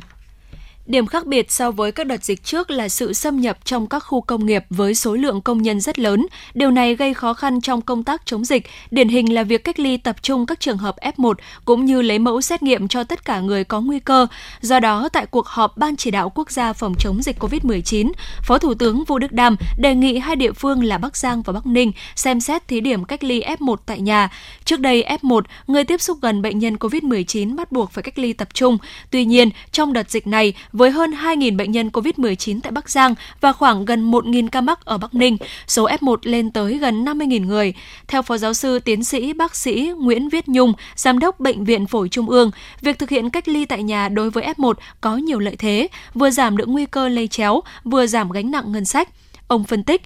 Điểm 0.92 1.08
khác 1.08 1.26
biệt 1.26 1.52
so 1.52 1.72
với 1.72 1.92
các 1.92 2.08
đợt 2.08 2.24
dịch 2.24 2.44
trước 2.44 2.72
là 2.72 2.90
sự 2.90 3.14
xâm 3.14 3.42
nhập 3.42 3.58
trong 3.66 3.88
các 3.88 4.00
khu 4.00 4.22
công 4.22 4.46
nghiệp 4.46 4.66
với 4.70 4.96
số 4.96 5.16
lượng 5.16 5.42
công 5.42 5.62
nhân 5.62 5.80
rất 5.82 6.00
lớn. 6.00 6.28
Điều 6.54 6.72
này 6.72 6.96
gây 6.96 7.14
khó 7.14 7.34
khăn 7.34 7.62
trong 7.62 7.82
công 7.82 8.04
tác 8.04 8.22
chống 8.26 8.46
dịch, 8.46 8.66
điển 8.92 9.10
hình 9.10 9.34
là 9.34 9.44
việc 9.44 9.64
cách 9.64 9.80
ly 9.80 9.98
tập 9.98 10.16
trung 10.22 10.46
các 10.46 10.60
trường 10.60 10.78
hợp 10.78 10.96
F1 11.18 11.34
cũng 11.66 11.86
như 11.86 12.02
lấy 12.02 12.20
mẫu 12.20 12.42
xét 12.42 12.64
nghiệm 12.64 12.88
cho 12.88 13.04
tất 13.04 13.26
cả 13.26 13.40
người 13.40 13.64
có 13.64 13.82
nguy 13.82 14.00
cơ. 14.00 14.28
Do 14.62 14.80
đó, 14.80 15.10
tại 15.14 15.26
cuộc 15.26 15.48
họp 15.48 15.78
Ban 15.78 15.96
chỉ 15.96 16.12
đạo 16.12 16.32
quốc 16.36 16.52
gia 16.52 16.74
phòng 16.74 16.94
chống 17.00 17.22
dịch 17.22 17.40
COVID-19, 17.40 18.12
Phó 18.44 18.58
Thủ 18.58 18.74
tướng 18.74 19.04
Vũ 19.04 19.20
Đức 19.20 19.32
Đam 19.32 19.56
đề 19.78 19.96
nghị 19.96 20.18
hai 20.18 20.36
địa 20.36 20.52
phương 20.52 20.84
là 20.84 20.98
Bắc 20.98 21.18
Giang 21.18 21.42
và 21.42 21.54
Bắc 21.54 21.66
Ninh 21.66 21.92
xem 22.16 22.40
xét 22.40 22.68
thí 22.68 22.82
điểm 22.82 23.06
cách 23.06 23.24
ly 23.24 23.42
F1 23.42 23.76
tại 23.86 24.02
nhà. 24.02 24.30
Trước 24.66 24.80
đây 24.80 25.06
F1, 25.22 25.42
người 25.68 25.84
tiếp 25.84 26.02
xúc 26.02 26.18
gần 26.22 26.42
bệnh 26.42 26.60
nhân 26.60 26.76
COVID-19 26.76 27.56
bắt 27.56 27.72
buộc 27.72 27.92
phải 27.92 28.04
cách 28.04 28.20
ly 28.20 28.34
tập 28.34 28.48
trung. 28.54 28.78
Tuy 29.12 29.26
nhiên, 29.26 29.50
trong 29.72 29.94
đợt 29.94 30.10
dịch 30.10 30.28
này, 30.28 30.54
với 30.82 30.92
hơn 30.92 31.12
2.000 31.12 31.58
bệnh 31.58 31.72
nhân 31.72 31.90
COVID-19 31.90 32.60
tại 32.64 32.72
Bắc 32.72 32.90
Giang 32.90 33.16
và 33.42 33.52
khoảng 33.54 33.86
gần 33.86 34.12
1.000 34.12 34.48
ca 34.52 34.62
mắc 34.62 34.86
ở 34.86 34.98
Bắc 34.98 35.14
Ninh, 35.16 35.38
số 35.68 35.88
F1 35.88 36.18
lên 36.22 36.52
tới 36.52 36.78
gần 36.78 37.06
50.000 37.06 37.46
người. 37.46 37.74
Theo 38.08 38.22
Phó 38.22 38.38
Giáo 38.38 38.54
sư 38.54 38.80
Tiến 38.80 39.04
sĩ 39.04 39.34
Bác 39.34 39.56
sĩ 39.56 39.92
Nguyễn 39.98 40.30
Viết 40.30 40.48
Nhung, 40.48 40.74
Giám 40.96 41.20
đốc 41.20 41.40
Bệnh 41.40 41.64
viện 41.64 41.88
Phổi 41.88 42.10
Trung 42.10 42.30
ương, 42.30 42.52
việc 42.82 43.00
thực 43.00 43.10
hiện 43.10 43.30
cách 43.30 43.48
ly 43.48 43.66
tại 43.66 43.84
nhà 43.84 44.10
đối 44.10 44.30
với 44.30 44.54
F1 44.58 44.74
có 45.02 45.18
nhiều 45.18 45.40
lợi 45.40 45.56
thế, 45.56 45.88
vừa 46.14 46.30
giảm 46.30 46.58
được 46.58 46.68
nguy 46.68 46.86
cơ 46.86 47.08
lây 47.08 47.28
chéo, 47.28 47.62
vừa 47.84 48.08
giảm 48.08 48.32
gánh 48.32 48.52
nặng 48.52 48.72
ngân 48.72 48.86
sách. 48.86 49.10
Ông 49.48 49.64
phân 49.64 49.84
tích, 49.84 50.02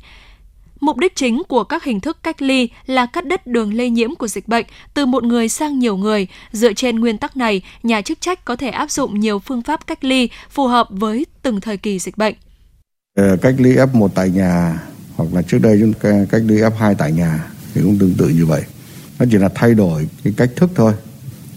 Mục 0.79 0.97
đích 0.97 1.15
chính 1.15 1.43
của 1.47 1.63
các 1.63 1.83
hình 1.83 1.99
thức 1.99 2.17
cách 2.23 2.41
ly 2.41 2.69
là 2.85 3.05
cắt 3.05 3.25
đứt 3.25 3.47
đường 3.47 3.73
lây 3.73 3.89
nhiễm 3.89 4.15
của 4.15 4.27
dịch 4.27 4.47
bệnh 4.47 4.65
từ 4.93 5.05
một 5.05 5.23
người 5.23 5.49
sang 5.49 5.79
nhiều 5.79 5.97
người. 5.97 6.27
Dựa 6.51 6.73
trên 6.73 6.99
nguyên 6.99 7.17
tắc 7.17 7.37
này, 7.37 7.61
nhà 7.83 8.01
chức 8.01 8.21
trách 8.21 8.45
có 8.45 8.55
thể 8.55 8.69
áp 8.69 8.91
dụng 8.91 9.19
nhiều 9.19 9.39
phương 9.39 9.61
pháp 9.61 9.87
cách 9.87 10.03
ly 10.03 10.29
phù 10.49 10.67
hợp 10.67 10.87
với 10.89 11.25
từng 11.41 11.61
thời 11.61 11.77
kỳ 11.77 11.99
dịch 11.99 12.17
bệnh. 12.17 12.35
Ờ, 13.17 13.37
cách 13.41 13.55
ly 13.57 13.75
F1 13.75 14.07
tại 14.07 14.29
nhà 14.29 14.79
hoặc 15.15 15.33
là 15.33 15.41
trước 15.41 15.59
đây 15.61 15.77
chúng 15.81 15.93
ta 15.93 16.25
cách 16.29 16.41
ly 16.45 16.55
F2 16.55 16.95
tại 16.97 17.11
nhà 17.11 17.47
thì 17.73 17.81
cũng 17.81 17.99
tương 17.99 18.13
tự 18.17 18.29
như 18.29 18.45
vậy. 18.45 18.63
Nó 19.19 19.25
chỉ 19.31 19.37
là 19.37 19.49
thay 19.55 19.73
đổi 19.73 20.07
cái 20.23 20.33
cách 20.37 20.49
thức 20.55 20.69
thôi. 20.75 20.93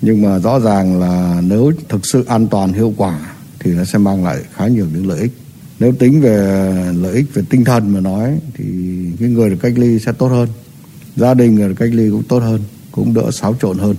Nhưng 0.02 0.22
mà 0.22 0.38
rõ 0.38 0.60
ràng 0.60 1.00
là 1.00 1.40
nếu 1.42 1.72
thực 1.88 2.06
sự 2.06 2.24
an 2.24 2.46
toàn 2.46 2.72
hiệu 2.72 2.94
quả 2.96 3.18
thì 3.58 3.70
nó 3.70 3.84
sẽ 3.84 3.98
mang 3.98 4.24
lại 4.24 4.38
khá 4.52 4.66
nhiều 4.66 4.86
những 4.92 5.08
lợi 5.08 5.20
ích 5.20 5.32
nếu 5.80 5.92
tính 5.92 6.20
về 6.20 6.36
lợi 6.96 7.14
ích 7.14 7.34
về 7.34 7.42
tinh 7.50 7.64
thần 7.64 7.92
mà 7.94 8.00
nói, 8.00 8.38
thì 8.54 8.64
cái 9.20 9.28
người 9.28 9.50
được 9.50 9.56
cách 9.62 9.72
ly 9.76 9.98
sẽ 9.98 10.12
tốt 10.12 10.28
hơn. 10.28 10.48
Gia 11.16 11.34
đình 11.34 11.54
người 11.54 11.68
được 11.68 11.74
cách 11.78 11.90
ly 11.92 12.10
cũng 12.10 12.22
tốt 12.22 12.38
hơn, 12.38 12.60
cũng 12.92 13.14
đỡ 13.14 13.30
xáo 13.30 13.56
trộn 13.62 13.78
hơn. 13.78 13.96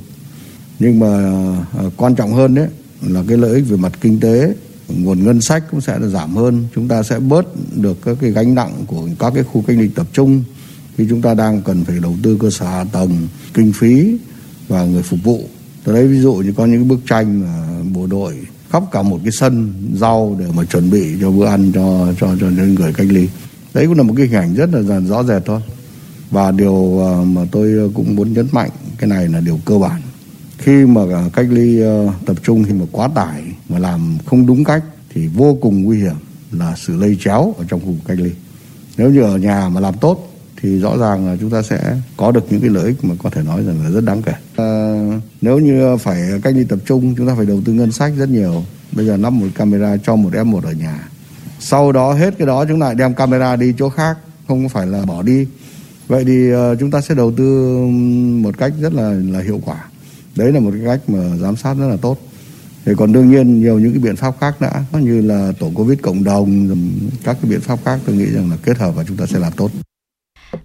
Nhưng 0.80 1.00
mà 1.00 1.42
à, 1.78 1.84
quan 1.98 2.16
trọng 2.16 2.34
hơn 2.34 2.56
đấy 2.56 2.68
là 3.02 3.24
cái 3.28 3.38
lợi 3.38 3.56
ích 3.56 3.64
về 3.70 3.78
mặt 3.78 3.94
kinh 4.02 4.20
tế, 4.20 4.54
nguồn 4.88 5.24
ngân 5.24 5.42
sách 5.42 5.64
cũng 5.72 5.82
sẽ 5.82 6.00
giảm 6.14 6.36
hơn. 6.36 6.68
Chúng 6.76 6.88
ta 6.88 7.04
sẽ 7.04 7.20
bớt 7.20 7.46
được 7.76 7.98
các 8.06 8.18
cái 8.22 8.32
gánh 8.32 8.56
nặng 8.56 8.74
của 8.88 9.08
các 9.20 9.32
cái 9.36 9.44
khu 9.44 9.64
cách 9.68 9.78
ly 9.80 9.88
tập 9.88 10.08
trung 10.14 10.44
khi 10.98 11.06
chúng 11.10 11.22
ta 11.22 11.34
đang 11.34 11.62
cần 11.62 11.86
phải 11.86 12.00
đầu 12.02 12.16
tư 12.24 12.38
cơ 12.42 12.50
sở 12.50 12.66
hạ 12.66 12.86
tầng, 12.92 13.28
kinh 13.54 13.74
phí 13.74 14.18
và 14.68 14.86
người 14.86 15.04
phục 15.04 15.20
vụ. 15.24 15.44
Tôi 15.84 15.96
lấy 15.96 16.08
ví 16.08 16.20
dụ 16.20 16.34
như 16.34 16.54
có 16.58 16.66
những 16.66 16.88
bức 16.88 17.00
tranh 17.10 17.42
mà 17.42 17.68
bộ 17.94 18.08
đội 18.08 18.36
khóc 18.70 18.90
cả 18.92 19.02
một 19.02 19.20
cái 19.24 19.32
sân 19.32 19.74
rau 19.96 20.36
để 20.40 20.46
mà 20.56 20.64
chuẩn 20.64 20.90
bị 20.90 21.14
cho 21.22 21.32
bữa 21.32 21.46
ăn 21.46 21.72
cho 21.72 22.14
cho 22.20 22.36
cho 22.40 22.50
những 22.50 22.76
người 22.76 22.94
cách 22.94 23.08
ly. 23.10 23.28
Đấy 23.74 23.88
cũng 23.88 23.98
là 23.98 24.04
một 24.04 24.14
cái 24.18 24.28
hình 24.28 24.36
ảnh 24.36 24.56
rất 24.56 24.70
là 24.74 25.00
rõ 25.00 25.24
rệt 25.24 25.42
thôi. 25.46 25.62
Và 26.32 26.52
điều 26.52 27.02
à, 27.06 27.24
mà 27.26 27.42
tôi 27.52 27.92
cũng 27.94 28.16
muốn 28.16 28.34
nhấn 28.34 28.48
mạnh, 28.52 28.70
cái 28.98 29.10
này 29.10 29.28
là 29.28 29.40
điều 29.40 29.60
cơ 29.66 29.78
bản. 29.78 30.02
Khi 30.58 30.86
mà 30.86 31.02
à, 31.14 31.30
cách 31.34 31.48
ly 31.50 31.82
à, 31.82 32.14
tập 32.26 32.38
trung, 32.44 32.64
khi 32.64 32.74
mà 32.74 32.86
quá 32.92 33.08
tải, 33.08 33.44
mà 33.70 33.80
làm 33.80 34.18
không 34.26 34.46
đúng 34.46 34.64
cách 34.64 34.84
thì 35.14 35.28
vô 35.28 35.58
cùng 35.62 35.84
nguy 35.84 35.98
hiểm 35.98 36.16
là 36.52 36.76
sự 36.78 36.98
lây 36.98 37.18
chéo 37.24 37.54
ở 37.58 37.66
trong 37.70 37.80
khu 37.80 37.96
cách 38.08 38.18
ly. 38.20 38.32
Nếu 38.98 39.12
như 39.12 39.22
ở 39.22 39.38
nhà 39.38 39.70
mà 39.70 39.80
làm 39.80 39.94
tốt 39.98 40.29
thì 40.62 40.80
rõ 40.80 40.98
ràng 40.98 41.28
là 41.28 41.38
chúng 41.40 41.50
ta 41.50 41.62
sẽ 41.62 41.96
có 42.18 42.32
được 42.32 42.44
những 42.50 42.62
cái 42.62 42.70
lợi 42.70 42.86
ích 42.86 43.04
mà 43.04 43.16
có 43.24 43.30
thể 43.30 43.42
nói 43.44 43.64
rằng 43.64 43.84
là 43.84 43.90
rất 43.90 44.04
đáng 44.04 44.22
kể. 44.22 44.34
À, 44.56 44.68
nếu 45.42 45.60
như 45.60 45.98
phải 45.98 46.22
cách 46.44 46.54
ly 46.56 46.64
tập 46.64 46.80
trung 46.86 47.14
chúng 47.18 47.28
ta 47.28 47.34
phải 47.38 47.46
đầu 47.46 47.62
tư 47.66 47.74
ngân 47.74 47.92
sách 47.92 48.14
rất 48.18 48.30
nhiều. 48.30 48.64
Bây 48.92 49.06
giờ 49.06 49.18
lắp 49.18 49.30
một 49.30 49.48
camera 49.56 49.98
cho 49.98 50.16
một 50.16 50.30
F1 50.34 50.62
ở 50.62 50.72
nhà. 50.72 51.10
Sau 51.60 51.92
đó 51.92 52.14
hết 52.14 52.38
cái 52.38 52.48
đó 52.48 52.66
chúng 52.66 52.80
lại 52.80 52.96
đem 52.96 53.14
camera 53.14 53.56
đi 53.56 53.74
chỗ 53.78 53.90
khác, 53.90 54.18
không 54.48 54.70
phải 54.70 54.88
là 54.88 55.06
bỏ 55.06 55.22
đi. 55.22 55.48
Vậy 56.08 56.24
thì 56.26 56.52
ờ, 56.52 56.76
chúng 56.76 56.92
ta 56.92 57.02
sẽ 57.02 57.16
đầu 57.16 57.32
tư 57.38 57.78
một 58.44 58.58
cách 58.58 58.74
rất 58.82 58.94
là 58.94 59.12
là 59.12 59.40
hiệu 59.40 59.62
quả. 59.66 59.86
Đấy 60.36 60.52
là 60.52 60.60
một 60.60 60.72
cái 60.74 60.82
cách 60.86 61.10
mà 61.10 61.38
giám 61.42 61.56
sát 61.56 61.74
rất 61.74 61.88
là 61.88 61.98
tốt. 62.02 62.18
Thì 62.86 62.92
còn 62.98 63.14
đương 63.14 63.32
nhiên 63.32 63.60
nhiều 63.60 63.80
những 63.80 63.92
cái 63.92 64.00
biện 64.00 64.16
pháp 64.16 64.36
khác 64.40 64.62
đã 64.62 64.84
như 64.92 65.22
là 65.22 65.54
tổ 65.60 65.72
Covid 65.76 66.00
cộng 66.02 66.24
đồng, 66.24 66.70
các 67.24 67.38
cái 67.42 67.52
biện 67.52 67.62
pháp 67.62 67.80
khác 67.86 68.00
tôi 68.06 68.16
nghĩ 68.16 68.26
rằng 68.26 68.50
là 68.50 68.58
kết 68.64 68.78
hợp 68.78 68.96
và 68.96 69.04
chúng 69.08 69.18
ta 69.18 69.26
sẽ 69.26 69.40
làm 69.40 69.54
tốt. 69.54 69.72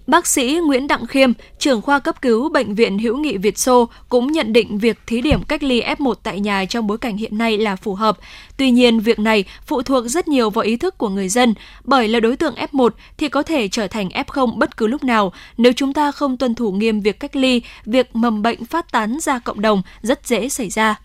Bác 0.07 0.27
sĩ 0.27 0.59
Nguyễn 0.65 0.87
Đặng 0.87 1.05
Khiêm, 1.05 1.31
trưởng 1.59 1.81
khoa 1.81 1.99
cấp 1.99 2.21
cứu 2.21 2.49
Bệnh 2.49 2.75
viện 2.75 2.99
Hữu 2.99 3.17
nghị 3.17 3.37
Việt 3.37 3.57
Xô 3.57 3.89
cũng 4.09 4.31
nhận 4.31 4.53
định 4.53 4.77
việc 4.77 4.99
thí 5.07 5.21
điểm 5.21 5.43
cách 5.47 5.63
ly 5.63 5.81
F1 5.81 6.13
tại 6.23 6.39
nhà 6.39 6.65
trong 6.65 6.87
bối 6.87 6.97
cảnh 6.97 7.17
hiện 7.17 7.37
nay 7.37 7.57
là 7.57 7.75
phù 7.75 7.95
hợp. 7.95 8.17
Tuy 8.57 8.71
nhiên, 8.71 8.99
việc 8.99 9.19
này 9.19 9.43
phụ 9.65 9.81
thuộc 9.81 10.05
rất 10.05 10.27
nhiều 10.27 10.49
vào 10.49 10.63
ý 10.63 10.77
thức 10.77 10.97
của 10.97 11.09
người 11.09 11.29
dân, 11.29 11.53
bởi 11.83 12.07
là 12.07 12.19
đối 12.19 12.35
tượng 12.35 12.55
F1 12.55 12.89
thì 13.17 13.29
có 13.29 13.43
thể 13.43 13.67
trở 13.67 13.87
thành 13.87 14.09
F0 14.09 14.55
bất 14.55 14.77
cứ 14.77 14.87
lúc 14.87 15.03
nào. 15.03 15.33
Nếu 15.57 15.73
chúng 15.73 15.93
ta 15.93 16.11
không 16.11 16.37
tuân 16.37 16.55
thủ 16.55 16.71
nghiêm 16.71 17.01
việc 17.01 17.19
cách 17.19 17.35
ly, 17.35 17.61
việc 17.85 18.15
mầm 18.15 18.41
bệnh 18.41 18.65
phát 18.65 18.91
tán 18.91 19.19
ra 19.19 19.39
cộng 19.39 19.61
đồng 19.61 19.81
rất 20.01 20.27
dễ 20.27 20.49
xảy 20.49 20.69
ra. 20.69 20.95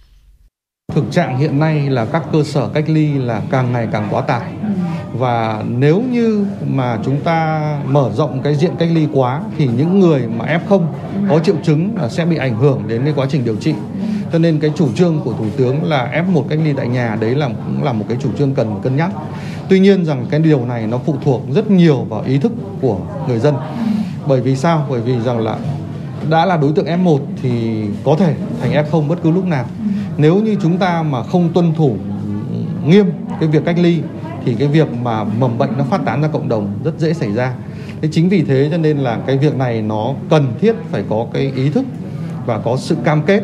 Thực 0.95 1.05
trạng 1.11 1.39
hiện 1.39 1.59
nay 1.59 1.91
là 1.91 2.05
các 2.05 2.23
cơ 2.33 2.43
sở 2.45 2.69
cách 2.69 2.85
ly 2.89 3.13
là 3.19 3.41
càng 3.51 3.73
ngày 3.73 3.89
càng 3.93 4.09
quá 4.11 4.21
tải 4.21 4.51
và 5.19 5.63
nếu 5.69 6.03
như 6.11 6.47
mà 6.67 6.99
chúng 7.05 7.21
ta 7.21 7.61
mở 7.87 8.11
rộng 8.15 8.43
cái 8.43 8.55
diện 8.55 8.71
cách 8.79 8.89
ly 8.93 9.07
quá 9.13 9.43
thì 9.59 9.69
những 9.77 10.01
người 10.01 10.27
mà 10.37 10.59
F0 10.69 10.83
có 11.31 11.39
triệu 11.39 11.55
chứng 11.63 11.97
là 11.97 12.09
sẽ 12.09 12.25
bị 12.25 12.37
ảnh 12.37 12.57
hưởng 12.59 12.83
đến 12.89 13.05
cái 13.05 13.13
quá 13.17 13.27
trình 13.31 13.45
điều 13.45 13.57
trị. 13.57 13.75
Cho 14.33 14.39
nên 14.39 14.61
cái 14.61 14.71
chủ 14.77 14.89
trương 14.95 15.21
của 15.25 15.33
Thủ 15.33 15.47
tướng 15.57 15.85
là 15.85 16.25
F1 16.27 16.43
cách 16.49 16.59
ly 16.65 16.73
tại 16.73 16.89
nhà, 16.89 17.17
đấy 17.21 17.35
là, 17.35 17.49
cũng 17.49 17.83
là 17.83 17.93
một 17.93 18.05
cái 18.09 18.19
chủ 18.23 18.29
trương 18.39 18.55
cần 18.55 18.81
cân 18.83 18.97
nhắc. 18.97 19.11
Tuy 19.69 19.81
nhiên 19.81 20.05
rằng 20.05 20.27
cái 20.31 20.41
điều 20.41 20.65
này 20.65 20.87
nó 20.87 20.99
phụ 20.99 21.15
thuộc 21.25 21.43
rất 21.51 21.71
nhiều 21.71 21.97
vào 21.97 22.23
ý 22.27 22.39
thức 22.39 22.53
của 22.81 22.99
người 23.29 23.39
dân. 23.39 23.55
Bởi 24.27 24.41
vì 24.41 24.57
sao? 24.57 24.87
Bởi 24.91 25.01
vì 25.01 25.21
rằng 25.21 25.39
là 25.39 25.57
đã 26.31 26.47
là 26.47 26.57
đối 26.57 26.73
tượng 26.73 26.87
F1 26.87 27.19
thì 27.43 27.85
có 28.05 28.17
thể 28.19 28.35
thành 28.63 28.85
F0 28.85 29.09
bất 29.09 29.23
cứ 29.23 29.31
lúc 29.31 29.47
nào. 29.47 29.65
Nếu 30.17 30.37
như 30.37 30.57
chúng 30.63 30.79
ta 30.79 31.03
mà 31.03 31.23
không 31.23 31.49
tuân 31.53 31.75
thủ 31.75 31.97
nghiêm 32.87 33.07
cái 33.41 33.49
việc 33.49 33.65
cách 33.65 33.79
ly, 33.79 34.01
thì 34.45 34.55
cái 34.55 34.69
việc 34.69 34.93
mà 35.03 35.25
mầm 35.25 35.59
bệnh 35.59 35.71
nó 35.79 35.85
phát 35.85 36.01
tán 36.05 36.23
ra 36.23 36.29
cộng 36.29 36.49
đồng 36.49 36.73
rất 36.85 36.99
dễ 36.99 37.13
xảy 37.13 37.33
ra. 37.33 37.55
Thế 38.03 38.09
chính 38.13 38.29
vì 38.29 38.43
thế 38.43 38.69
cho 38.71 38.77
nên 38.77 38.99
là 38.99 39.19
cái 39.27 39.39
việc 39.39 39.57
này 39.57 39.83
nó 39.83 40.15
cần 40.31 40.53
thiết 40.61 40.75
phải 40.91 41.05
có 41.11 41.27
cái 41.33 41.53
ý 41.57 41.71
thức 41.71 41.85
và 42.47 42.59
có 42.59 42.77
sự 42.77 42.97
cam 43.05 43.23
kết, 43.23 43.43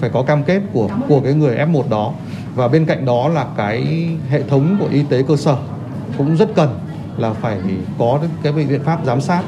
phải 0.00 0.10
có 0.10 0.22
cam 0.22 0.44
kết 0.44 0.62
của 0.72 0.88
của 1.08 1.20
cái 1.20 1.34
người 1.34 1.56
F1 1.56 1.88
đó 1.88 2.12
và 2.54 2.68
bên 2.68 2.86
cạnh 2.86 3.04
đó 3.04 3.28
là 3.28 3.46
cái 3.56 4.08
hệ 4.30 4.42
thống 4.42 4.76
của 4.80 4.88
y 4.92 5.02
tế 5.02 5.22
cơ 5.22 5.36
sở 5.36 5.56
cũng 6.18 6.36
rất 6.36 6.54
cần 6.54 6.78
là 7.16 7.32
phải 7.32 7.58
có 7.98 8.20
cái 8.42 8.52
biện 8.52 8.80
pháp 8.84 9.00
giám 9.06 9.20
sát 9.20 9.42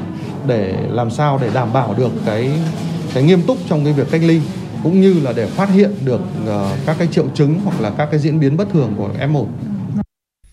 để 0.47 0.73
làm 0.89 1.09
sao 1.09 1.39
để 1.41 1.49
đảm 1.53 1.73
bảo 1.73 1.93
được 1.97 2.11
cái 2.25 2.51
cái 3.13 3.23
nghiêm 3.23 3.41
túc 3.41 3.57
trong 3.69 3.83
cái 3.83 3.93
việc 3.93 4.07
cách 4.11 4.21
ly 4.23 4.41
cũng 4.83 5.01
như 5.01 5.13
là 5.23 5.33
để 5.33 5.45
phát 5.45 5.69
hiện 5.69 5.91
được 6.05 6.21
ờ, 6.45 6.77
các 6.85 6.95
cái 6.99 7.07
triệu 7.11 7.25
chứng 7.35 7.59
hoặc 7.63 7.81
là 7.81 7.89
các 7.97 8.07
cái 8.11 8.19
diễn 8.19 8.39
biến 8.39 8.57
bất 8.57 8.69
thường 8.73 8.93
của 8.97 9.09
F1. 9.19 9.45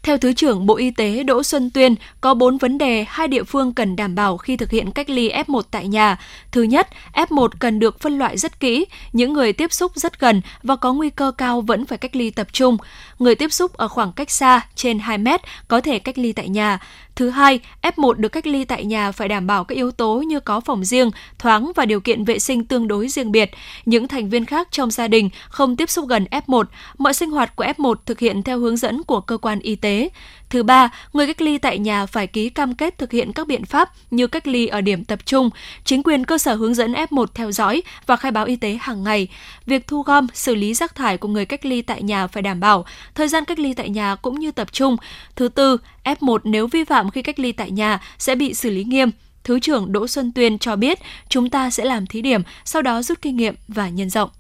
Theo 0.06 0.18
Thứ 0.18 0.32
trưởng 0.32 0.66
Bộ 0.66 0.76
Y 0.76 0.90
tế 0.90 1.22
Đỗ 1.22 1.42
Xuân 1.42 1.70
Tuyên, 1.70 1.94
có 2.20 2.34
4 2.34 2.58
vấn 2.58 2.78
đề 2.78 3.04
hai 3.08 3.28
địa 3.28 3.42
phương 3.44 3.74
cần 3.74 3.96
đảm 3.96 4.14
bảo 4.14 4.36
khi 4.36 4.56
thực 4.56 4.70
hiện 4.70 4.90
cách 4.90 5.10
ly 5.10 5.30
F1 5.30 5.62
tại 5.70 5.88
nhà. 5.88 6.18
Thứ 6.52 6.62
nhất, 6.62 6.88
F1 7.12 7.48
cần 7.58 7.78
được 7.78 8.00
phân 8.00 8.18
loại 8.18 8.38
rất 8.38 8.60
kỹ, 8.60 8.86
những 9.12 9.32
người 9.32 9.52
tiếp 9.52 9.72
xúc 9.72 9.92
rất 9.94 10.20
gần 10.20 10.40
và 10.62 10.76
có 10.76 10.92
nguy 10.92 11.10
cơ 11.10 11.32
cao 11.38 11.60
vẫn 11.60 11.86
phải 11.86 11.98
cách 11.98 12.16
ly 12.16 12.30
tập 12.30 12.46
trung. 12.52 12.76
Người 13.18 13.34
tiếp 13.34 13.52
xúc 13.52 13.72
ở 13.72 13.88
khoảng 13.88 14.12
cách 14.12 14.30
xa, 14.30 14.60
trên 14.74 14.98
2 14.98 15.18
mét, 15.18 15.40
có 15.68 15.80
thể 15.80 15.98
cách 15.98 16.18
ly 16.18 16.32
tại 16.32 16.48
nhà. 16.48 16.78
Thứ 17.16 17.30
hai, 17.30 17.60
F1 17.82 18.12
được 18.12 18.28
cách 18.28 18.46
ly 18.46 18.64
tại 18.64 18.84
nhà 18.84 19.12
phải 19.12 19.28
đảm 19.28 19.46
bảo 19.46 19.64
các 19.64 19.74
yếu 19.74 19.90
tố 19.90 20.14
như 20.16 20.40
có 20.40 20.60
phòng 20.60 20.84
riêng, 20.84 21.10
thoáng 21.38 21.72
và 21.76 21.86
điều 21.86 22.00
kiện 22.00 22.24
vệ 22.24 22.38
sinh 22.38 22.64
tương 22.64 22.88
đối 22.88 23.08
riêng 23.08 23.32
biệt. 23.32 23.50
Những 23.84 24.08
thành 24.08 24.28
viên 24.28 24.44
khác 24.44 24.68
trong 24.70 24.90
gia 24.90 25.08
đình 25.08 25.30
không 25.48 25.76
tiếp 25.76 25.90
xúc 25.90 26.08
gần 26.08 26.26
F1. 26.30 26.64
Mọi 26.98 27.14
sinh 27.14 27.30
hoạt 27.30 27.56
của 27.56 27.64
F1 27.64 27.94
thực 28.06 28.18
hiện 28.18 28.42
theo 28.42 28.58
hướng 28.58 28.76
dẫn 28.76 29.02
của 29.02 29.20
cơ 29.20 29.36
quan 29.36 29.60
y 29.60 29.76
tế. 29.76 30.08
Thứ 30.50 30.62
ba, 30.62 30.90
người 31.12 31.26
cách 31.26 31.42
ly 31.42 31.58
tại 31.58 31.78
nhà 31.78 32.06
phải 32.06 32.26
ký 32.26 32.48
cam 32.48 32.74
kết 32.74 32.98
thực 32.98 33.12
hiện 33.12 33.32
các 33.32 33.46
biện 33.46 33.64
pháp 33.64 33.90
như 34.10 34.26
cách 34.26 34.46
ly 34.46 34.66
ở 34.66 34.80
điểm 34.80 35.04
tập 35.04 35.18
trung, 35.26 35.50
chính 35.84 36.02
quyền 36.02 36.24
cơ 36.24 36.38
sở 36.38 36.54
hướng 36.54 36.74
dẫn 36.74 36.92
F1 36.92 37.26
theo 37.34 37.52
dõi 37.52 37.82
và 38.06 38.16
khai 38.16 38.32
báo 38.32 38.44
y 38.44 38.56
tế 38.56 38.78
hàng 38.80 39.04
ngày. 39.04 39.28
Việc 39.66 39.86
thu 39.86 40.02
gom, 40.02 40.26
xử 40.34 40.54
lý 40.54 40.74
rác 40.74 40.94
thải 40.94 41.16
của 41.16 41.28
người 41.28 41.44
cách 41.44 41.64
ly 41.64 41.82
tại 41.82 42.02
nhà 42.02 42.26
phải 42.26 42.42
đảm 42.42 42.60
bảo, 42.60 42.84
thời 43.14 43.28
gian 43.28 43.44
cách 43.44 43.58
ly 43.58 43.74
tại 43.74 43.88
nhà 43.88 44.14
cũng 44.14 44.40
như 44.40 44.50
tập 44.50 44.72
trung. 44.72 44.96
Thứ 45.36 45.48
tư, 45.48 45.78
F1 46.04 46.38
nếu 46.44 46.66
vi 46.66 46.84
phạm 46.84 47.10
khi 47.10 47.22
cách 47.22 47.38
ly 47.38 47.52
tại 47.52 47.70
nhà 47.70 48.00
sẽ 48.18 48.34
bị 48.34 48.54
xử 48.54 48.70
lý 48.70 48.84
nghiêm. 48.84 49.10
Thứ 49.44 49.60
trưởng 49.60 49.92
Đỗ 49.92 50.06
Xuân 50.06 50.32
Tuyên 50.32 50.58
cho 50.58 50.76
biết 50.76 50.98
chúng 51.28 51.50
ta 51.50 51.70
sẽ 51.70 51.84
làm 51.84 52.06
thí 52.06 52.22
điểm, 52.22 52.42
sau 52.64 52.82
đó 52.82 53.02
rút 53.02 53.22
kinh 53.22 53.36
nghiệm 53.36 53.54
và 53.68 53.88
nhân 53.88 54.10
rộng. 54.10 54.30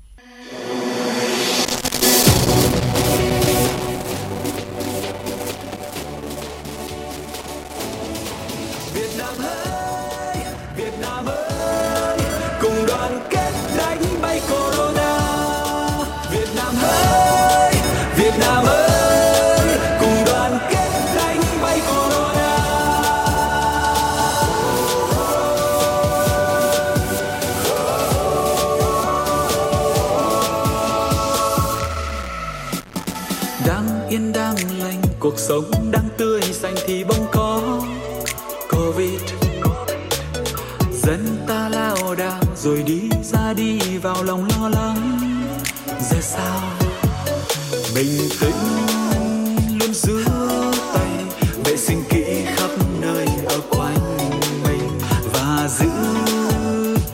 Lòng 44.26 44.48
lo 44.48 44.68
lắng. 44.68 45.20
Giờ 46.10 46.16
sao? 46.20 46.60
Bình 47.94 48.28
tĩnh 48.40 48.86
luôn 49.80 49.94
giữ 49.94 50.24
tay. 50.94 51.10
Vệ 51.64 51.76
sinh 51.76 52.04
kỹ 52.10 52.24
khắp 52.56 52.70
nơi 53.00 53.26
ở 53.48 53.60
quanh 53.70 54.28
mình. 54.64 55.00
Và 55.32 55.68
giữ 55.78 55.90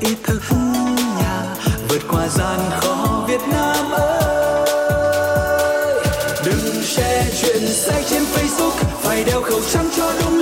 ý 0.00 0.14
thức 0.22 0.42
nhà. 1.18 1.54
Vượt 1.88 2.02
qua 2.08 2.28
gian 2.28 2.60
khó 2.80 3.24
việt 3.28 3.40
nam 3.50 3.90
ơi. 3.90 4.22
Đừng 6.44 6.82
share 6.82 7.30
chuyện 7.42 7.62
sai 7.68 8.04
trên 8.10 8.22
facebook. 8.22 8.72
Phải 9.02 9.24
đeo 9.24 9.42
khẩu 9.42 9.60
trang 9.72 9.88
cho 9.96 10.12
đúng 10.20 10.41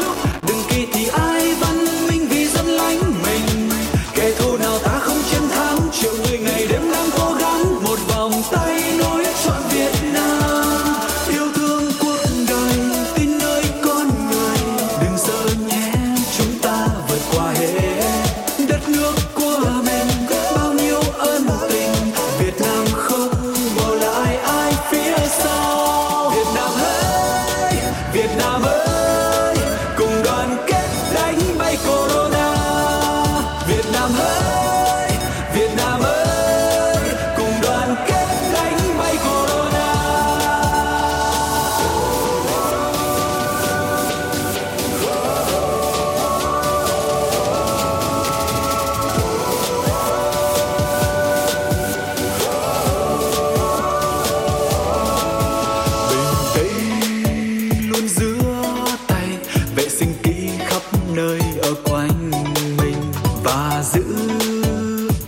nơi 61.20 61.40
ở 61.62 61.74
quanh 61.84 62.30
mình 62.78 62.96
và 63.44 63.82
giữ 63.92 64.04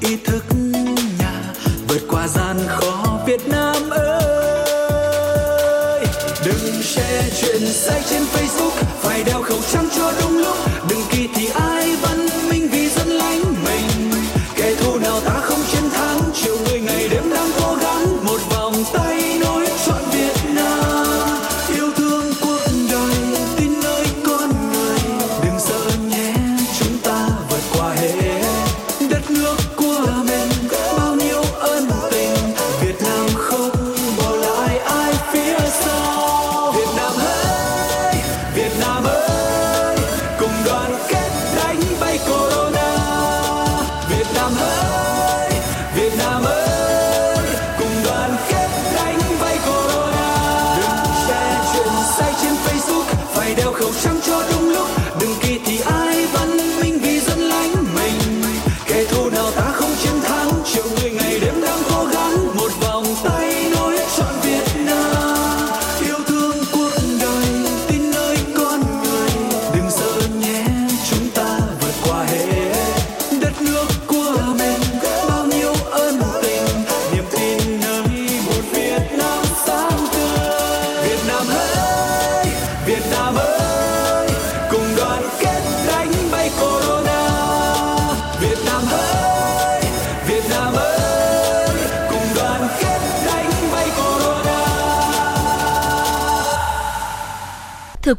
ý 0.01 0.17
thức 0.25 0.45
nhà, 1.19 1.53
vượt 1.89 2.03
qua 2.11 2.29
gian 2.29 2.57
khó 2.69 3.21
Việt 3.27 3.49
Nam 3.49 3.91
ơi. 3.91 5.21
Đừng 6.45 6.83
share 6.83 7.31
chuyện 7.41 7.63
sai 7.73 8.03
trên 8.11 8.23
Facebook, 8.23 8.71
phải 9.01 9.25
đeo 9.25 9.43
khẩu 9.43 9.59
trang 9.73 9.89
cho 9.97 10.13
đúng 10.21 10.32
Đeo 53.57 53.73
khẩu 53.73 53.91
trang 54.03 54.21
cho 54.27 54.52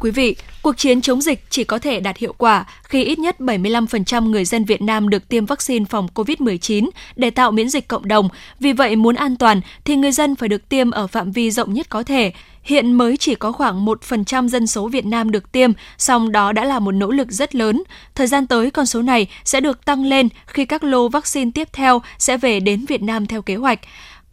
quý 0.04 0.10
vị, 0.10 0.36
cuộc 0.62 0.76
chiến 0.76 1.00
chống 1.00 1.20
dịch 1.20 1.44
chỉ 1.50 1.64
có 1.64 1.78
thể 1.78 2.00
đạt 2.00 2.16
hiệu 2.16 2.34
quả 2.38 2.64
khi 2.82 3.04
ít 3.04 3.18
nhất 3.18 3.36
75% 3.38 4.30
người 4.30 4.44
dân 4.44 4.64
Việt 4.64 4.82
Nam 4.82 5.08
được 5.08 5.28
tiêm 5.28 5.46
vaccine 5.46 5.84
phòng 5.90 6.08
COVID-19 6.14 6.90
để 7.16 7.30
tạo 7.30 7.50
miễn 7.50 7.68
dịch 7.68 7.88
cộng 7.88 8.08
đồng. 8.08 8.28
Vì 8.60 8.72
vậy, 8.72 8.96
muốn 8.96 9.14
an 9.14 9.36
toàn 9.36 9.60
thì 9.84 9.96
người 9.96 10.12
dân 10.12 10.36
phải 10.36 10.48
được 10.48 10.68
tiêm 10.68 10.90
ở 10.90 11.06
phạm 11.06 11.32
vi 11.32 11.50
rộng 11.50 11.72
nhất 11.72 11.88
có 11.88 12.02
thể. 12.02 12.32
Hiện 12.62 12.92
mới 12.92 13.16
chỉ 13.16 13.34
có 13.34 13.52
khoảng 13.52 13.86
1% 13.86 14.48
dân 14.48 14.66
số 14.66 14.88
Việt 14.88 15.06
Nam 15.06 15.30
được 15.30 15.52
tiêm, 15.52 15.72
song 15.98 16.32
đó 16.32 16.52
đã 16.52 16.64
là 16.64 16.78
một 16.78 16.92
nỗ 16.92 17.10
lực 17.10 17.30
rất 17.30 17.54
lớn. 17.54 17.82
Thời 18.14 18.26
gian 18.26 18.46
tới, 18.46 18.70
con 18.70 18.86
số 18.86 19.02
này 19.02 19.26
sẽ 19.44 19.60
được 19.60 19.84
tăng 19.84 20.04
lên 20.04 20.28
khi 20.46 20.64
các 20.64 20.84
lô 20.84 21.08
vaccine 21.08 21.50
tiếp 21.54 21.68
theo 21.72 22.02
sẽ 22.18 22.36
về 22.36 22.60
đến 22.60 22.84
Việt 22.88 23.02
Nam 23.02 23.26
theo 23.26 23.42
kế 23.42 23.56
hoạch. 23.56 23.80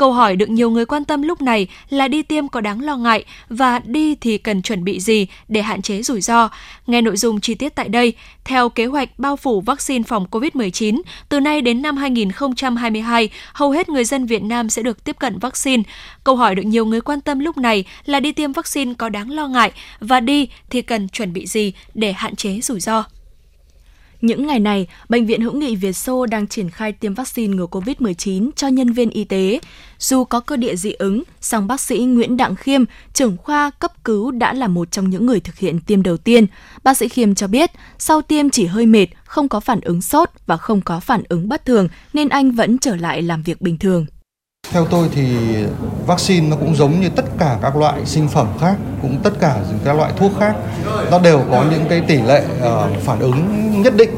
Câu 0.02 0.14
hỏi 0.14 0.36
được 0.36 0.50
nhiều 0.50 0.70
người 0.70 0.86
quan 0.86 1.06
tâm 1.06 1.22
lúc 1.22 1.42
này 1.42 1.68
là 1.90 2.08
đi 2.08 2.22
tiêm 2.22 2.48
có 2.48 2.62
đáng 2.62 2.82
lo 2.82 2.98
ngại 2.98 3.26
và 3.50 3.80
đi 3.80 4.16
thì 4.16 4.38
cần 4.38 4.62
chuẩn 4.62 4.84
bị 4.84 5.00
gì 5.00 5.28
để 5.48 5.62
hạn 5.62 5.82
chế 5.82 6.02
rủi 6.02 6.22
ro. 6.22 6.50
Nghe 6.88 7.02
nội 7.02 7.18
dung 7.18 7.42
chi 7.42 7.56
tiết 7.56 7.76
tại 7.76 7.90
đây. 7.90 8.14
Theo 8.44 8.70
kế 8.70 8.86
hoạch 8.86 9.20
bao 9.20 9.36
phủ 9.36 9.62
vaccine 9.62 10.04
phòng 10.04 10.26
COVID-19, 10.32 11.02
từ 11.30 11.40
nay 11.40 11.62
đến 11.62 11.82
năm 11.82 11.98
2022, 11.98 13.30
hầu 13.54 13.72
hết 13.72 13.90
người 13.90 14.04
dân 14.06 14.26
Việt 14.26 14.44
Nam 14.44 14.70
sẽ 14.70 14.82
được 14.82 15.04
tiếp 15.04 15.16
cận 15.20 15.40
vaccine. 15.40 15.84
Câu 16.24 16.36
hỏi 16.36 16.56
được 16.56 16.66
nhiều 16.66 16.86
người 16.86 17.02
quan 17.02 17.22
tâm 17.22 17.40
lúc 17.40 17.58
này 17.58 17.84
là 18.06 18.20
đi 18.20 18.32
tiêm 18.32 18.52
vaccine 18.52 18.94
có 18.98 19.10
đáng 19.10 19.32
lo 19.32 19.48
ngại 19.48 19.72
và 20.00 20.20
đi 20.20 20.48
thì 20.70 20.82
cần 20.82 21.10
chuẩn 21.10 21.34
bị 21.34 21.46
gì 21.46 21.74
để 21.94 22.14
hạn 22.14 22.36
chế 22.36 22.60
rủi 22.62 22.80
ro. 22.80 23.04
Những 24.22 24.48
ngày 24.48 24.60
này, 24.60 24.88
Bệnh 25.10 25.26
viện 25.26 25.42
Hữu 25.42 25.54
nghị 25.54 25.76
Việt 25.76 25.94
Xô 25.94 26.26
đang 26.26 26.48
triển 26.48 26.70
khai 26.70 26.92
tiêm 26.92 27.14
vaccine 27.14 27.56
ngừa 27.56 27.66
COVID-19 27.66 28.50
cho 28.56 28.68
nhân 28.68 28.94
viên 28.94 29.10
y 29.10 29.24
tế. 29.24 29.60
Dù 30.00 30.24
có 30.24 30.40
cơ 30.40 30.58
địa 30.58 30.76
dị 30.76 30.92
ứng, 30.92 31.24
song 31.42 31.68
bác 31.68 31.82
sĩ 31.82 32.00
Nguyễn 32.00 32.38
Đặng 32.38 32.56
Khiêm, 32.56 32.84
trưởng 33.14 33.38
khoa 33.38 33.72
cấp 33.80 34.04
cứu 34.04 34.32
đã 34.32 34.54
là 34.54 34.68
một 34.68 34.92
trong 34.92 35.10
những 35.10 35.26
người 35.26 35.40
thực 35.40 35.58
hiện 35.58 35.80
tiêm 35.80 36.04
đầu 36.04 36.18
tiên. 36.18 36.48
Bác 36.84 36.98
sĩ 36.98 37.08
Khiêm 37.08 37.36
cho 37.36 37.48
biết, 37.48 37.72
sau 37.98 38.22
tiêm 38.22 38.50
chỉ 38.50 38.66
hơi 38.66 38.86
mệt, 38.86 39.08
không 39.24 39.50
có 39.50 39.60
phản 39.60 39.82
ứng 39.82 40.02
sốt 40.02 40.30
và 40.46 40.58
không 40.58 40.82
có 40.82 41.00
phản 41.00 41.24
ứng 41.30 41.50
bất 41.50 41.66
thường 41.66 41.88
nên 42.14 42.30
anh 42.30 42.52
vẫn 42.52 42.78
trở 42.78 42.96
lại 42.96 43.22
làm 43.22 43.44
việc 43.44 43.62
bình 43.62 43.78
thường. 43.78 44.06
Theo 44.70 44.86
tôi 44.86 45.10
thì 45.16 45.26
vaccine 46.06 46.48
nó 46.50 46.56
cũng 46.56 46.76
giống 46.76 47.02
như 47.02 47.10
tất 47.10 47.26
cả 47.40 47.58
các 47.62 47.76
loại 47.76 48.06
sinh 48.06 48.28
phẩm 48.28 48.48
khác, 48.62 48.76
cũng 49.02 49.18
tất 49.24 49.34
cả 49.40 49.56
các 49.86 49.94
loại 49.94 50.12
thuốc 50.18 50.32
khác, 50.40 50.56
nó 51.12 51.20
đều 51.20 51.42
có 51.52 51.64
những 51.72 51.86
cái 51.90 52.02
tỷ 52.02 52.22
lệ 52.22 52.44
uh, 52.58 53.04
phản 53.04 53.20
ứng 53.20 53.72
nhất 53.82 53.96
định 53.96 54.10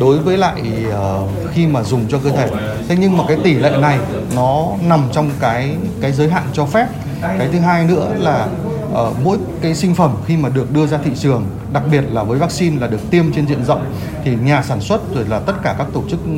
đối 0.00 0.18
với 0.18 0.36
lại 0.36 0.62
uh, 0.88 1.28
khi 1.52 1.66
mà 1.66 1.82
dùng 1.82 2.04
cho 2.08 2.18
cơ 2.24 2.30
thể. 2.30 2.48
Thế 2.88 2.96
nhưng 3.00 3.16
mà 3.16 3.24
cái 3.28 3.36
tỷ 3.44 3.54
lệ 3.54 3.70
này 3.80 3.98
nó 4.36 4.66
nằm 4.82 5.08
trong 5.12 5.30
cái 5.40 5.76
cái 6.00 6.12
giới 6.12 6.28
hạn 6.28 6.42
cho 6.52 6.64
phép. 6.66 6.86
Cái 7.22 7.48
thứ 7.52 7.58
hai 7.58 7.84
nữa 7.84 8.14
là 8.18 8.46
uh, 8.92 9.16
mỗi 9.24 9.38
cái 9.60 9.74
sinh 9.74 9.94
phẩm 9.94 10.16
khi 10.26 10.36
mà 10.36 10.48
được 10.48 10.72
đưa 10.72 10.86
ra 10.86 10.98
thị 11.04 11.10
trường, 11.18 11.46
đặc 11.72 11.82
biệt 11.90 12.04
là 12.12 12.22
với 12.22 12.38
vaccine 12.38 12.80
là 12.80 12.86
được 12.86 13.10
tiêm 13.10 13.32
trên 13.32 13.46
diện 13.46 13.64
rộng 13.64 13.84
thì 14.24 14.36
nhà 14.36 14.62
sản 14.62 14.80
xuất 14.80 15.14
rồi 15.14 15.24
là 15.28 15.38
tất 15.38 15.52
cả 15.62 15.74
các 15.78 15.86
tổ 15.92 16.02
chức 16.10 16.24
ừ, 16.24 16.30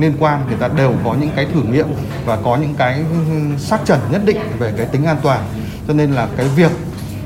liên 0.00 0.12
quan 0.18 0.44
người 0.48 0.56
ta 0.56 0.68
đều 0.68 0.92
có 1.04 1.14
những 1.20 1.30
cái 1.36 1.46
thử 1.54 1.62
nghiệm 1.62 1.86
và 2.24 2.36
có 2.36 2.56
những 2.56 2.74
cái 2.74 2.94
ừ, 2.94 3.18
ừ, 3.30 3.58
xác 3.58 3.78
chẩn 3.84 3.98
nhất 4.10 4.22
định 4.24 4.38
về 4.58 4.72
cái 4.76 4.86
tính 4.86 5.04
an 5.04 5.16
toàn. 5.22 5.40
Cho 5.88 5.94
nên 5.94 6.12
là 6.12 6.28
cái 6.36 6.46
việc 6.56 6.70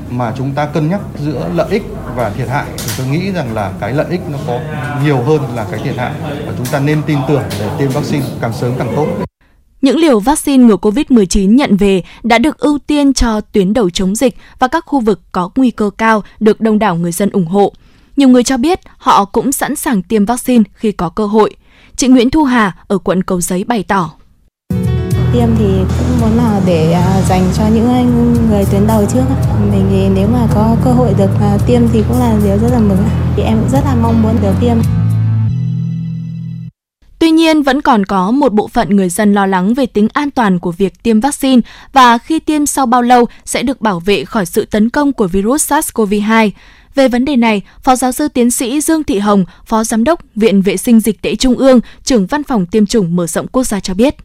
mà 0.09 0.33
chúng 0.37 0.51
ta 0.51 0.65
cân 0.65 0.89
nhắc 0.89 1.01
giữa 1.19 1.49
lợi 1.53 1.67
ích 1.69 1.83
và 2.15 2.29
thiệt 2.29 2.49
hại 2.49 2.65
thì 2.77 2.91
tôi 2.97 3.07
nghĩ 3.07 3.31
rằng 3.31 3.53
là 3.53 3.71
cái 3.79 3.93
lợi 3.93 4.05
ích 4.09 4.21
nó 4.29 4.37
có 4.47 4.59
nhiều 5.03 5.23
hơn 5.23 5.41
là 5.55 5.65
cái 5.71 5.79
thiệt 5.83 5.97
hại 5.97 6.11
và 6.21 6.53
chúng 6.57 6.65
ta 6.65 6.79
nên 6.79 7.01
tin 7.05 7.17
tưởng 7.27 7.43
để 7.59 7.69
tiêm 7.79 7.89
vaccine 7.89 8.25
càng 8.41 8.53
sớm 8.53 8.73
càng 8.77 8.93
tốt. 8.95 9.07
Những 9.85 9.97
liều 9.97 10.19
vaccine 10.19 10.63
ngừa 10.63 10.75
COVID-19 10.75 11.55
nhận 11.55 11.77
về 11.77 12.03
đã 12.23 12.37
được 12.37 12.57
ưu 12.57 12.77
tiên 12.87 13.13
cho 13.13 13.41
tuyến 13.41 13.73
đầu 13.73 13.89
chống 13.89 14.15
dịch 14.15 14.35
và 14.59 14.67
các 14.67 14.83
khu 14.85 14.99
vực 14.99 15.21
có 15.31 15.49
nguy 15.55 15.71
cơ 15.71 15.89
cao 15.97 16.23
được 16.39 16.61
đông 16.61 16.79
đảo 16.79 16.95
người 16.95 17.11
dân 17.11 17.29
ủng 17.29 17.47
hộ. 17.47 17.73
Nhiều 18.17 18.29
người 18.29 18.43
cho 18.43 18.57
biết 18.57 18.79
họ 18.97 19.25
cũng 19.25 19.51
sẵn 19.51 19.75
sàng 19.75 20.03
tiêm 20.03 20.25
vaccine 20.25 20.63
khi 20.73 20.91
có 20.91 21.09
cơ 21.09 21.25
hội. 21.25 21.55
Chị 21.95 22.07
Nguyễn 22.07 22.29
Thu 22.29 22.43
Hà 22.43 22.75
ở 22.87 22.97
quận 22.97 23.23
Cầu 23.23 23.41
Giấy 23.41 23.63
bày 23.63 23.83
tỏ. 23.83 24.11
Tiêm 25.33 25.49
thì 25.59 25.65
cũng 25.97 26.21
muốn 26.21 26.37
là 26.37 26.61
để 26.65 26.91
à, 26.91 27.21
dành 27.29 27.49
cho 27.57 27.63
những 27.67 27.87
người 28.49 28.65
tuyến 28.71 28.87
đầu 28.87 29.05
trước. 29.13 29.23
Mình 29.71 29.87
thì 29.89 30.09
nếu 30.15 30.27
mà 30.27 30.47
có 30.55 30.75
cơ 30.85 30.91
hội 30.91 31.13
được 31.17 31.29
à, 31.41 31.57
tiêm 31.67 31.81
thì 31.93 32.03
cũng 32.07 32.19
là 32.19 32.35
điều 32.43 32.57
rất 32.57 32.69
là 32.71 32.79
mừng. 32.79 33.03
Thì 33.35 33.43
em 33.43 33.57
cũng 33.59 33.69
rất 33.69 33.81
là 33.85 33.95
mong 33.95 34.23
muốn 34.23 34.35
được 34.41 34.53
tiêm. 34.61 34.77
Tuy 37.19 37.31
nhiên, 37.31 37.63
vẫn 37.63 37.81
còn 37.81 38.05
có 38.05 38.31
một 38.31 38.53
bộ 38.53 38.67
phận 38.67 38.95
người 38.95 39.09
dân 39.09 39.33
lo 39.33 39.45
lắng 39.45 39.73
về 39.73 39.85
tính 39.85 40.07
an 40.13 40.31
toàn 40.31 40.59
của 40.59 40.71
việc 40.71 41.03
tiêm 41.03 41.19
vaccine 41.19 41.61
và 41.93 42.17
khi 42.17 42.39
tiêm 42.39 42.65
sau 42.65 42.85
bao 42.85 43.01
lâu 43.01 43.25
sẽ 43.45 43.63
được 43.63 43.81
bảo 43.81 43.99
vệ 43.99 44.25
khỏi 44.25 44.45
sự 44.45 44.65
tấn 44.65 44.89
công 44.89 45.13
của 45.13 45.27
virus 45.27 45.71
SARS-CoV-2. 45.71 46.51
Về 46.95 47.07
vấn 47.07 47.25
đề 47.25 47.35
này, 47.35 47.61
Phó 47.83 47.95
giáo 47.95 48.11
sư 48.11 48.27
tiến 48.27 48.51
sĩ 48.51 48.81
Dương 48.81 49.03
Thị 49.03 49.19
Hồng, 49.19 49.45
Phó 49.65 49.83
Giám 49.83 50.03
đốc 50.03 50.19
Viện 50.35 50.61
Vệ 50.61 50.77
sinh 50.77 50.99
Dịch 50.99 51.21
tễ 51.21 51.35
Trung 51.35 51.57
ương, 51.57 51.79
trưởng 52.03 52.25
Văn 52.25 52.43
phòng 52.43 52.65
Tiêm 52.65 52.85
chủng 52.85 53.15
mở 53.15 53.27
rộng 53.27 53.47
quốc 53.47 53.63
gia 53.63 53.79
cho 53.79 53.93
biết. 53.93 54.15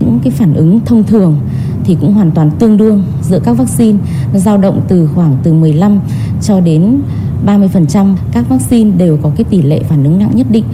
Những 0.00 0.20
cái 0.24 0.32
phản 0.32 0.54
ứng 0.54 0.80
thông 0.86 1.04
thường 1.04 1.40
thì 1.86 1.96
cũng 2.00 2.14
hoàn 2.14 2.30
toàn 2.30 2.50
tương 2.58 2.76
đương 2.76 3.04
giữa 3.22 3.40
các 3.44 3.52
vaccine, 3.52 3.98
nó 4.32 4.38
dao 4.38 4.58
động 4.58 4.80
từ 4.88 5.08
khoảng 5.14 5.36
từ 5.42 5.52
15 5.52 5.98
cho 6.42 6.60
đến 6.60 7.00
30%. 7.46 8.14
Các 8.32 8.48
vaccine 8.48 8.90
đều 8.90 9.18
có 9.22 9.30
cái 9.36 9.44
tỷ 9.44 9.62
lệ 9.62 9.82
phản 9.82 10.04
ứng 10.04 10.18
nặng 10.18 10.30
nhất 10.34 10.46
định, 10.50 10.64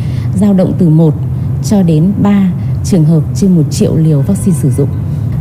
dao 0.40 0.55
động 0.55 0.72
từ 0.79 0.88
1 0.88 1.14
cho 1.64 1.83
đến 1.83 2.12
3 2.22 2.53
trường 2.85 3.05
hợp 3.05 3.22
trên 3.35 3.57
1 3.57 3.62
triệu 3.70 3.96
liều 3.96 4.20
vaccine 4.20 4.57
sử 4.57 4.70
dụng. 4.70 4.88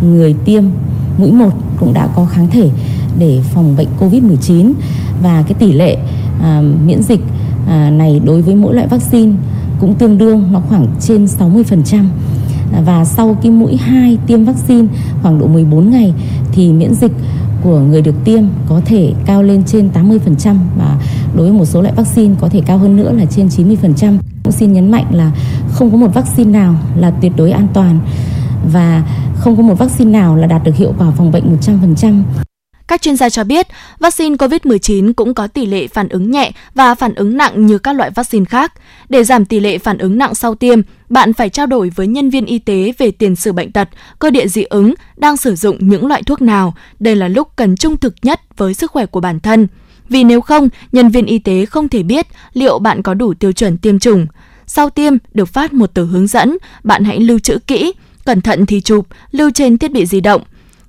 Người 0.02 0.36
tiêm 0.46 0.64
mũi 1.18 1.32
1 1.32 1.50
cũng 1.80 1.94
đã 1.94 2.08
có 2.16 2.26
kháng 2.26 2.48
thể 2.48 2.70
để 3.20 3.40
phòng 3.54 3.76
bệnh 3.78 3.88
COVID-19 4.00 4.74
và 5.24 5.44
cái 5.48 5.54
tỷ 5.54 5.72
lệ 5.72 5.98
à, 6.42 6.62
miễn 6.86 7.04
dịch 7.04 7.22
à, 7.68 7.90
này 7.90 8.22
đối 8.26 8.42
với 8.42 8.56
mỗi 8.56 8.76
loại 8.76 8.88
vaccine 8.88 9.34
cũng 9.80 9.96
tương 9.96 10.18
đương 10.18 10.48
nó 10.52 10.62
khoảng 10.70 10.88
trên 11.00 11.26
60% 11.26 12.04
và 12.86 13.06
sau 13.06 13.38
cái 13.42 13.52
mũi 13.52 13.78
2 13.78 14.18
tiêm 14.28 14.46
vaccine 14.46 14.88
khoảng 15.22 15.40
độ 15.40 15.48
14 15.48 15.92
ngày 15.92 16.14
thì 16.52 16.74
miễn 16.74 16.94
dịch 16.94 17.12
của 17.64 17.80
người 17.80 18.02
được 18.02 18.16
tiêm 18.24 18.44
có 18.70 18.82
thể 18.86 19.14
cao 19.26 19.44
lên 19.44 19.64
trên 19.64 19.90
80% 19.94 20.56
và 20.78 20.98
đối 21.36 21.50
với 21.50 21.60
một 21.60 21.66
số 21.66 21.82
loại 21.82 21.94
vaccine 21.96 22.36
có 22.42 22.50
thể 22.50 22.62
cao 22.66 22.78
hơn 22.78 22.96
nữa 22.96 23.12
là 23.12 23.26
trên 23.26 23.48
90%. 23.48 24.18
Cũng 24.44 24.54
xin 24.54 24.74
nhấn 24.74 24.92
mạnh 24.92 25.06
là 25.12 25.32
không 25.72 25.92
có 25.92 25.98
một 25.98 26.14
vaccine 26.14 26.52
nào 26.52 26.76
là 26.96 27.12
tuyệt 27.12 27.32
đối 27.36 27.52
an 27.52 27.68
toàn 27.74 28.00
và 28.72 29.04
không 29.36 29.56
có 29.58 29.64
một 29.64 29.80
vaccine 29.80 30.12
nào 30.12 30.36
là 30.36 30.48
đạt 30.48 30.64
được 30.64 30.76
hiệu 30.76 30.94
quả 30.98 31.12
phòng 31.12 31.32
bệnh 31.32 31.58
100%. 31.62 32.24
Các 32.92 33.02
chuyên 33.02 33.16
gia 33.16 33.30
cho 33.30 33.44
biết, 33.44 33.68
vaccine 34.00 34.36
COVID-19 34.36 35.14
cũng 35.14 35.34
có 35.34 35.48
tỷ 35.48 35.66
lệ 35.66 35.88
phản 35.88 36.10
ứng 36.10 36.32
nhẹ 36.32 36.52
và 36.76 36.96
phản 36.96 37.16
ứng 37.16 37.38
nặng 37.38 37.66
như 37.66 37.78
các 37.78 37.96
loại 37.96 38.12
vaccine 38.12 38.46
khác. 38.46 38.74
Để 39.10 39.24
giảm 39.24 39.46
tỷ 39.46 39.60
lệ 39.60 39.78
phản 39.78 39.98
ứng 39.98 40.18
nặng 40.18 40.36
sau 40.36 40.56
tiêm, 40.56 40.82
bạn 41.10 41.34
phải 41.34 41.50
trao 41.50 41.66
đổi 41.66 41.92
với 41.96 42.08
nhân 42.08 42.30
viên 42.30 42.46
y 42.46 42.60
tế 42.60 42.94
về 42.98 43.12
tiền 43.12 43.36
sử 43.36 43.52
bệnh 43.52 43.72
tật, 43.72 43.90
cơ 44.20 44.30
địa 44.30 44.48
dị 44.48 44.64
ứng, 44.64 44.94
đang 45.18 45.38
sử 45.38 45.56
dụng 45.56 45.78
những 45.80 46.08
loại 46.08 46.24
thuốc 46.24 46.42
nào. 46.42 46.74
Đây 47.00 47.16
là 47.16 47.28
lúc 47.28 47.48
cần 47.56 47.76
trung 47.76 47.98
thực 47.98 48.16
nhất 48.22 48.42
với 48.58 48.74
sức 48.74 48.92
khỏe 48.92 49.06
của 49.06 49.20
bản 49.20 49.40
thân. 49.40 49.68
Vì 50.10 50.24
nếu 50.24 50.42
không, 50.42 50.70
nhân 50.92 51.10
viên 51.10 51.26
y 51.26 51.40
tế 51.40 51.66
không 51.66 51.90
thể 51.90 52.04
biết 52.04 52.28
liệu 52.54 52.80
bạn 52.80 53.02
có 53.02 53.14
đủ 53.14 53.34
tiêu 53.34 53.52
chuẩn 53.52 53.78
tiêm 53.78 54.00
chủng. 54.00 54.28
Sau 54.68 54.90
tiêm 54.90 55.14
được 55.34 55.50
phát 55.50 55.74
một 55.74 55.94
tờ 55.94 56.04
hướng 56.04 56.28
dẫn, 56.28 56.58
bạn 56.84 57.04
hãy 57.04 57.20
lưu 57.20 57.40
trữ 57.40 57.60
kỹ, 57.60 57.94
cẩn 58.26 58.42
thận 58.42 58.66
thì 58.66 58.82
chụp, 58.82 59.08
lưu 59.32 59.52
trên 59.52 59.78
thiết 59.78 59.92
bị 59.92 60.06
di 60.06 60.22
động. 60.22 60.42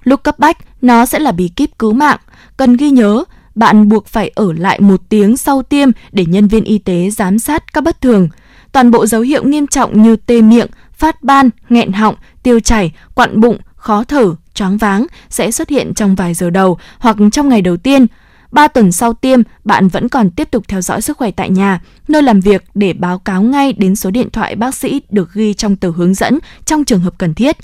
Lúc 0.05 0.23
cấp 0.23 0.39
bách, 0.39 0.59
nó 0.83 1.07
sẽ 1.07 1.19
là 1.19 1.33
bí 1.33 1.49
kíp 1.49 1.79
cứu 1.79 1.93
mạng. 1.93 2.19
Cần 2.57 2.77
ghi 2.77 2.91
nhớ, 2.91 3.25
bạn 3.55 3.89
buộc 3.89 4.07
phải 4.07 4.31
ở 4.35 4.53
lại 4.53 4.81
một 4.81 5.01
tiếng 5.09 5.37
sau 5.37 5.63
tiêm 5.63 5.89
để 6.13 6.25
nhân 6.27 6.49
viên 6.49 6.65
y 6.65 6.79
tế 6.79 7.11
giám 7.11 7.39
sát 7.39 7.73
các 7.73 7.85
bất 7.85 8.01
thường. 8.01 8.29
Toàn 8.73 8.91
bộ 8.91 9.07
dấu 9.07 9.21
hiệu 9.21 9.45
nghiêm 9.45 9.67
trọng 9.67 10.03
như 10.03 10.17
tê 10.17 10.43
miệng, 10.43 10.67
phát 10.93 11.23
ban, 11.23 11.51
nghẹn 11.69 11.93
họng, 11.93 12.15
tiêu 12.43 12.61
chảy, 12.61 12.93
quặn 13.15 13.41
bụng, 13.41 13.59
khó 13.77 14.05
thở, 14.05 14.35
choáng 14.55 14.77
váng 14.77 15.07
sẽ 15.29 15.51
xuất 15.51 15.69
hiện 15.69 15.95
trong 15.95 16.15
vài 16.15 16.35
giờ 16.35 16.51
đầu 16.51 16.79
hoặc 16.99 17.17
trong 17.33 17.49
ngày 17.49 17.63
đầu 17.63 17.77
tiên. 17.77 18.07
3 18.51 18.69
tuần 18.69 18.93
sau 18.93 19.13
tiêm, 19.13 19.41
bạn 19.65 19.89
vẫn 19.89 20.09
còn 20.09 20.31
tiếp 20.31 20.51
tục 20.51 20.65
theo 20.69 20.81
dõi 20.81 21.03
sức 21.03 21.17
khỏe 21.17 21.31
tại 21.31 21.51
nhà, 21.51 21.81
nơi 22.09 22.23
làm 22.23 22.41
việc 22.41 22.65
để 22.75 22.93
báo 22.93 23.19
cáo 23.19 23.43
ngay 23.43 23.73
đến 23.73 23.97
số 23.97 24.11
điện 24.11 24.31
thoại 24.31 24.57
bác 24.57 24.75
sĩ 24.75 25.03
được 25.11 25.33
ghi 25.35 25.55
trong 25.55 25.77
tờ 25.77 25.91
hướng 25.91 26.15
dẫn 26.15 26.39
trong 26.65 26.85
trường 26.85 27.01
hợp 27.01 27.15
cần 27.19 27.35
thiết. 27.35 27.57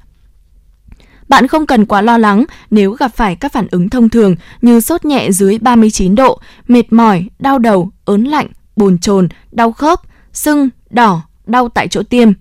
Bạn 1.29 1.47
không 1.47 1.67
cần 1.67 1.87
quá 1.87 2.03
lo 2.03 2.19
lắng 2.19 2.45
nếu 2.71 2.93
gặp 2.93 3.15
phải 3.15 3.37
các 3.37 3.53
phản 3.53 3.67
ứng 3.71 3.89
thông 3.89 4.09
thường 4.09 4.37
như 4.63 4.81
sốt 4.81 5.05
nhẹ 5.05 5.33
dưới 5.33 5.59
39 5.59 6.15
độ, 6.15 6.41
mệt 6.69 6.93
mỏi, 6.93 7.25
đau 7.39 7.59
đầu, 7.59 7.91
ớn 8.05 8.25
lạnh, 8.25 8.47
bồn 8.77 8.99
chồn, 8.99 9.29
đau 9.53 9.73
khớp, 9.73 10.01
sưng, 10.33 10.69
đỏ, 10.91 11.23
đau 11.47 11.69
tại 11.69 11.89
chỗ 11.89 12.03
tiêm. 12.03 12.33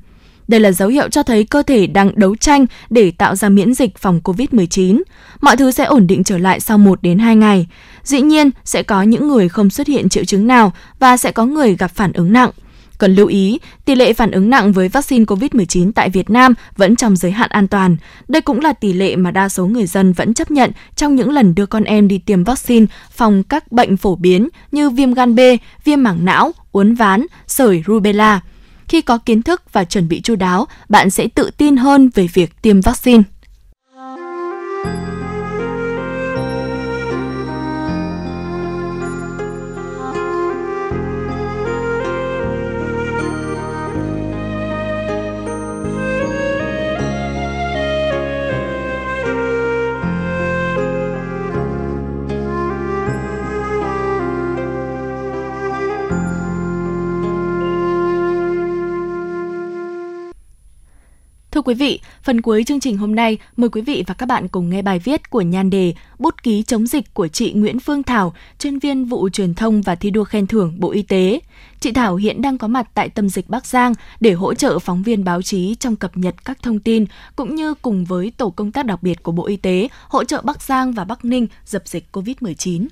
Đây 0.48 0.60
là 0.60 0.72
dấu 0.72 0.90
hiệu 0.90 1.10
cho 1.10 1.24
thấy 1.24 1.44
cơ 1.44 1.64
thể 1.64 1.88
đang 1.88 2.12
đấu 2.16 2.36
tranh 2.36 2.66
để 2.90 3.12
tạo 3.12 3.36
ra 3.36 3.50
miễn 3.50 3.74
dịch 3.74 3.98
phòng 3.98 4.22
COVID-19. 4.24 5.02
Mọi 5.42 5.58
thứ 5.58 5.72
sẽ 5.72 5.84
ổn 5.84 6.08
định 6.08 6.24
trở 6.24 6.38
lại 6.38 6.60
sau 6.60 6.78
1 6.78 7.02
đến 7.02 7.20
2 7.20 7.36
ngày. 7.36 7.68
Dĩ 8.04 8.22
nhiên, 8.22 8.50
sẽ 8.64 8.84
có 8.84 9.02
những 9.02 9.28
người 9.28 9.50
không 9.50 9.70
xuất 9.70 9.88
hiện 9.88 10.10
triệu 10.10 10.26
chứng 10.26 10.48
nào 10.48 10.72
và 11.00 11.18
sẽ 11.18 11.32
có 11.32 11.46
người 11.46 11.76
gặp 11.76 11.92
phản 11.96 12.14
ứng 12.14 12.34
nặng. 12.34 12.50
Cần 12.98 13.16
lưu 13.16 13.28
ý, 13.28 13.60
tỷ 13.86 13.96
lệ 13.96 14.14
phản 14.14 14.32
ứng 14.32 14.50
nặng 14.50 14.72
với 14.72 14.90
vaccine 14.90 15.26
COVID-19 15.26 15.92
tại 15.92 16.10
Việt 16.10 16.30
Nam 16.30 16.54
vẫn 16.78 16.96
trong 16.96 17.16
giới 17.16 17.32
hạn 17.32 17.50
an 17.50 17.68
toàn. 17.68 17.98
Đây 18.28 18.42
cũng 18.42 18.60
là 18.60 18.74
tỷ 18.74 18.94
lệ 18.94 19.16
mà 19.16 19.32
đa 19.32 19.50
số 19.50 19.68
người 19.68 19.86
dân 19.86 20.14
vẫn 20.14 20.34
chấp 20.34 20.52
nhận 20.52 20.72
trong 20.96 21.16
những 21.16 21.32
lần 21.32 21.56
đưa 21.56 21.66
con 21.66 21.84
em 21.84 22.08
đi 22.08 22.18
tiêm 22.18 22.44
vaccine 22.44 22.86
phòng 23.12 23.44
các 23.44 23.72
bệnh 23.72 23.98
phổ 23.98 24.16
biến 24.16 24.50
như 24.72 24.90
viêm 24.90 25.14
gan 25.14 25.36
B, 25.36 25.40
viêm 25.84 26.04
mảng 26.04 26.26
não, 26.26 26.52
uốn 26.72 26.96
ván, 26.96 27.26
sởi 27.48 27.84
rubella. 27.88 28.42
Khi 28.88 29.02
có 29.02 29.18
kiến 29.18 29.42
thức 29.42 29.62
và 29.74 29.84
chuẩn 29.84 30.08
bị 30.08 30.22
chu 30.22 30.36
đáo, 30.36 30.68
bạn 30.90 31.10
sẽ 31.10 31.28
tự 31.28 31.52
tin 31.58 31.78
hơn 31.78 32.10
về 32.16 32.28
việc 32.34 32.62
tiêm 32.62 32.82
vaccine. 32.82 33.24
Quý 61.68 61.74
vị, 61.74 62.00
phần 62.24 62.42
cuối 62.42 62.64
chương 62.64 62.80
trình 62.80 62.98
hôm 62.98 63.16
nay, 63.16 63.38
mời 63.58 63.70
quý 63.70 63.82
vị 63.82 64.04
và 64.08 64.14
các 64.14 64.26
bạn 64.26 64.48
cùng 64.48 64.70
nghe 64.70 64.82
bài 64.82 65.00
viết 65.00 65.30
của 65.30 65.42
nhan 65.42 65.70
đề 65.70 65.94
Bút 66.20 66.44
ký 66.44 66.64
chống 66.64 66.88
dịch 66.88 67.14
của 67.14 67.28
chị 67.28 67.54
Nguyễn 67.54 67.80
Phương 67.80 68.04
Thảo, 68.04 68.34
chuyên 68.60 68.80
viên 68.80 69.06
vụ 69.06 69.30
truyền 69.30 69.54
thông 69.54 69.82
và 69.82 69.96
thi 69.96 70.10
đua 70.10 70.24
khen 70.24 70.48
thưởng 70.48 70.76
Bộ 70.80 70.92
Y 70.92 71.02
tế. 71.02 71.40
Chị 71.80 71.92
Thảo 71.92 72.16
hiện 72.16 72.42
đang 72.42 72.58
có 72.58 72.68
mặt 72.68 72.88
tại 72.94 73.10
tâm 73.10 73.30
dịch 73.30 73.50
Bắc 73.50 73.66
Giang 73.66 73.94
để 74.20 74.34
hỗ 74.34 74.54
trợ 74.54 74.80
phóng 74.80 75.04
viên 75.04 75.24
báo 75.24 75.42
chí 75.42 75.76
trong 75.76 75.96
cập 75.96 76.18
nhật 76.18 76.46
các 76.46 76.58
thông 76.62 76.80
tin, 76.80 77.06
cũng 77.36 77.56
như 77.56 77.74
cùng 77.74 78.06
với 78.06 78.32
tổ 78.38 78.50
công 78.50 78.72
tác 78.72 78.86
đặc 78.86 79.04
biệt 79.04 79.24
của 79.24 79.32
Bộ 79.32 79.46
Y 79.46 79.58
tế 79.58 79.88
hỗ 80.08 80.24
trợ 80.24 80.42
Bắc 80.42 80.62
Giang 80.62 80.92
và 80.92 81.04
Bắc 81.04 81.26
Ninh 81.26 81.48
dập 81.66 81.88
dịch 81.88 82.06
COVID-19. 82.12 82.88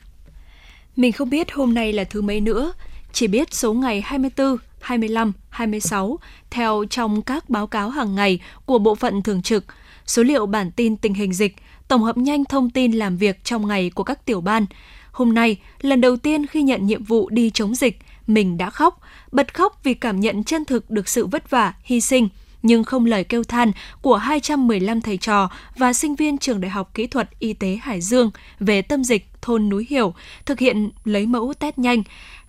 Mình 0.96 1.12
không 1.12 1.30
biết 1.30 1.52
hôm 1.52 1.74
nay 1.74 1.94
là 1.94 2.04
thứ 2.04 2.22
mấy 2.22 2.42
nữa, 2.42 2.74
chỉ 3.14 3.28
biết 3.28 3.54
số 3.54 3.74
ngày 3.74 4.02
24, 4.02 4.58
25, 4.86 5.32
26 5.50 6.20
theo 6.52 6.86
trong 6.90 7.22
các 7.22 7.50
báo 7.50 7.68
cáo 7.68 7.90
hàng 7.90 8.16
ngày 8.16 8.40
của 8.66 8.80
bộ 8.80 8.96
phận 8.96 9.24
thường 9.24 9.42
trực, 9.42 9.66
số 10.06 10.24
liệu 10.24 10.46
bản 10.46 10.72
tin 10.72 10.98
tình 10.98 11.14
hình 11.14 11.34
dịch, 11.34 11.56
tổng 11.88 12.04
hợp 12.04 12.18
nhanh 12.18 12.46
thông 12.46 12.70
tin 12.70 12.92
làm 12.92 13.18
việc 13.18 13.44
trong 13.44 13.68
ngày 13.68 13.92
của 13.96 14.04
các 14.04 14.26
tiểu 14.26 14.42
ban. 14.42 14.66
Hôm 15.12 15.34
nay, 15.34 15.58
lần 15.82 16.02
đầu 16.02 16.18
tiên 16.18 16.48
khi 16.48 16.64
nhận 16.64 16.86
nhiệm 16.86 17.04
vụ 17.04 17.30
đi 17.30 17.50
chống 17.50 17.76
dịch, 17.76 18.00
mình 18.28 18.58
đã 18.58 18.70
khóc, 18.70 19.00
bật 19.32 19.54
khóc 19.54 19.80
vì 19.84 19.94
cảm 19.94 20.20
nhận 20.20 20.44
chân 20.44 20.66
thực 20.66 20.90
được 20.92 21.10
sự 21.10 21.26
vất 21.26 21.50
vả, 21.50 21.74
hy 21.84 22.02
sinh, 22.02 22.30
nhưng 22.64 22.84
không 22.84 23.06
lời 23.06 23.24
kêu 23.24 23.44
than 23.44 23.72
của 24.02 24.16
215 24.16 25.02
thầy 25.02 25.18
trò 25.18 25.50
và 25.78 25.94
sinh 25.94 26.16
viên 26.16 26.38
trường 26.38 26.62
Đại 26.62 26.72
học 26.72 26.94
Kỹ 26.94 27.08
thuật 27.08 27.30
Y 27.40 27.54
tế 27.54 27.80
Hải 27.82 28.02
Dương 28.02 28.32
về 28.60 28.82
tâm 28.82 29.04
dịch 29.04 29.28
thôn 29.42 29.70
núi 29.70 29.88
Hiểu, 29.90 30.14
thực 30.46 30.60
hiện 30.60 30.90
lấy 31.06 31.26
mẫu 31.26 31.54
test 31.60 31.78
nhanh. 31.78 32.04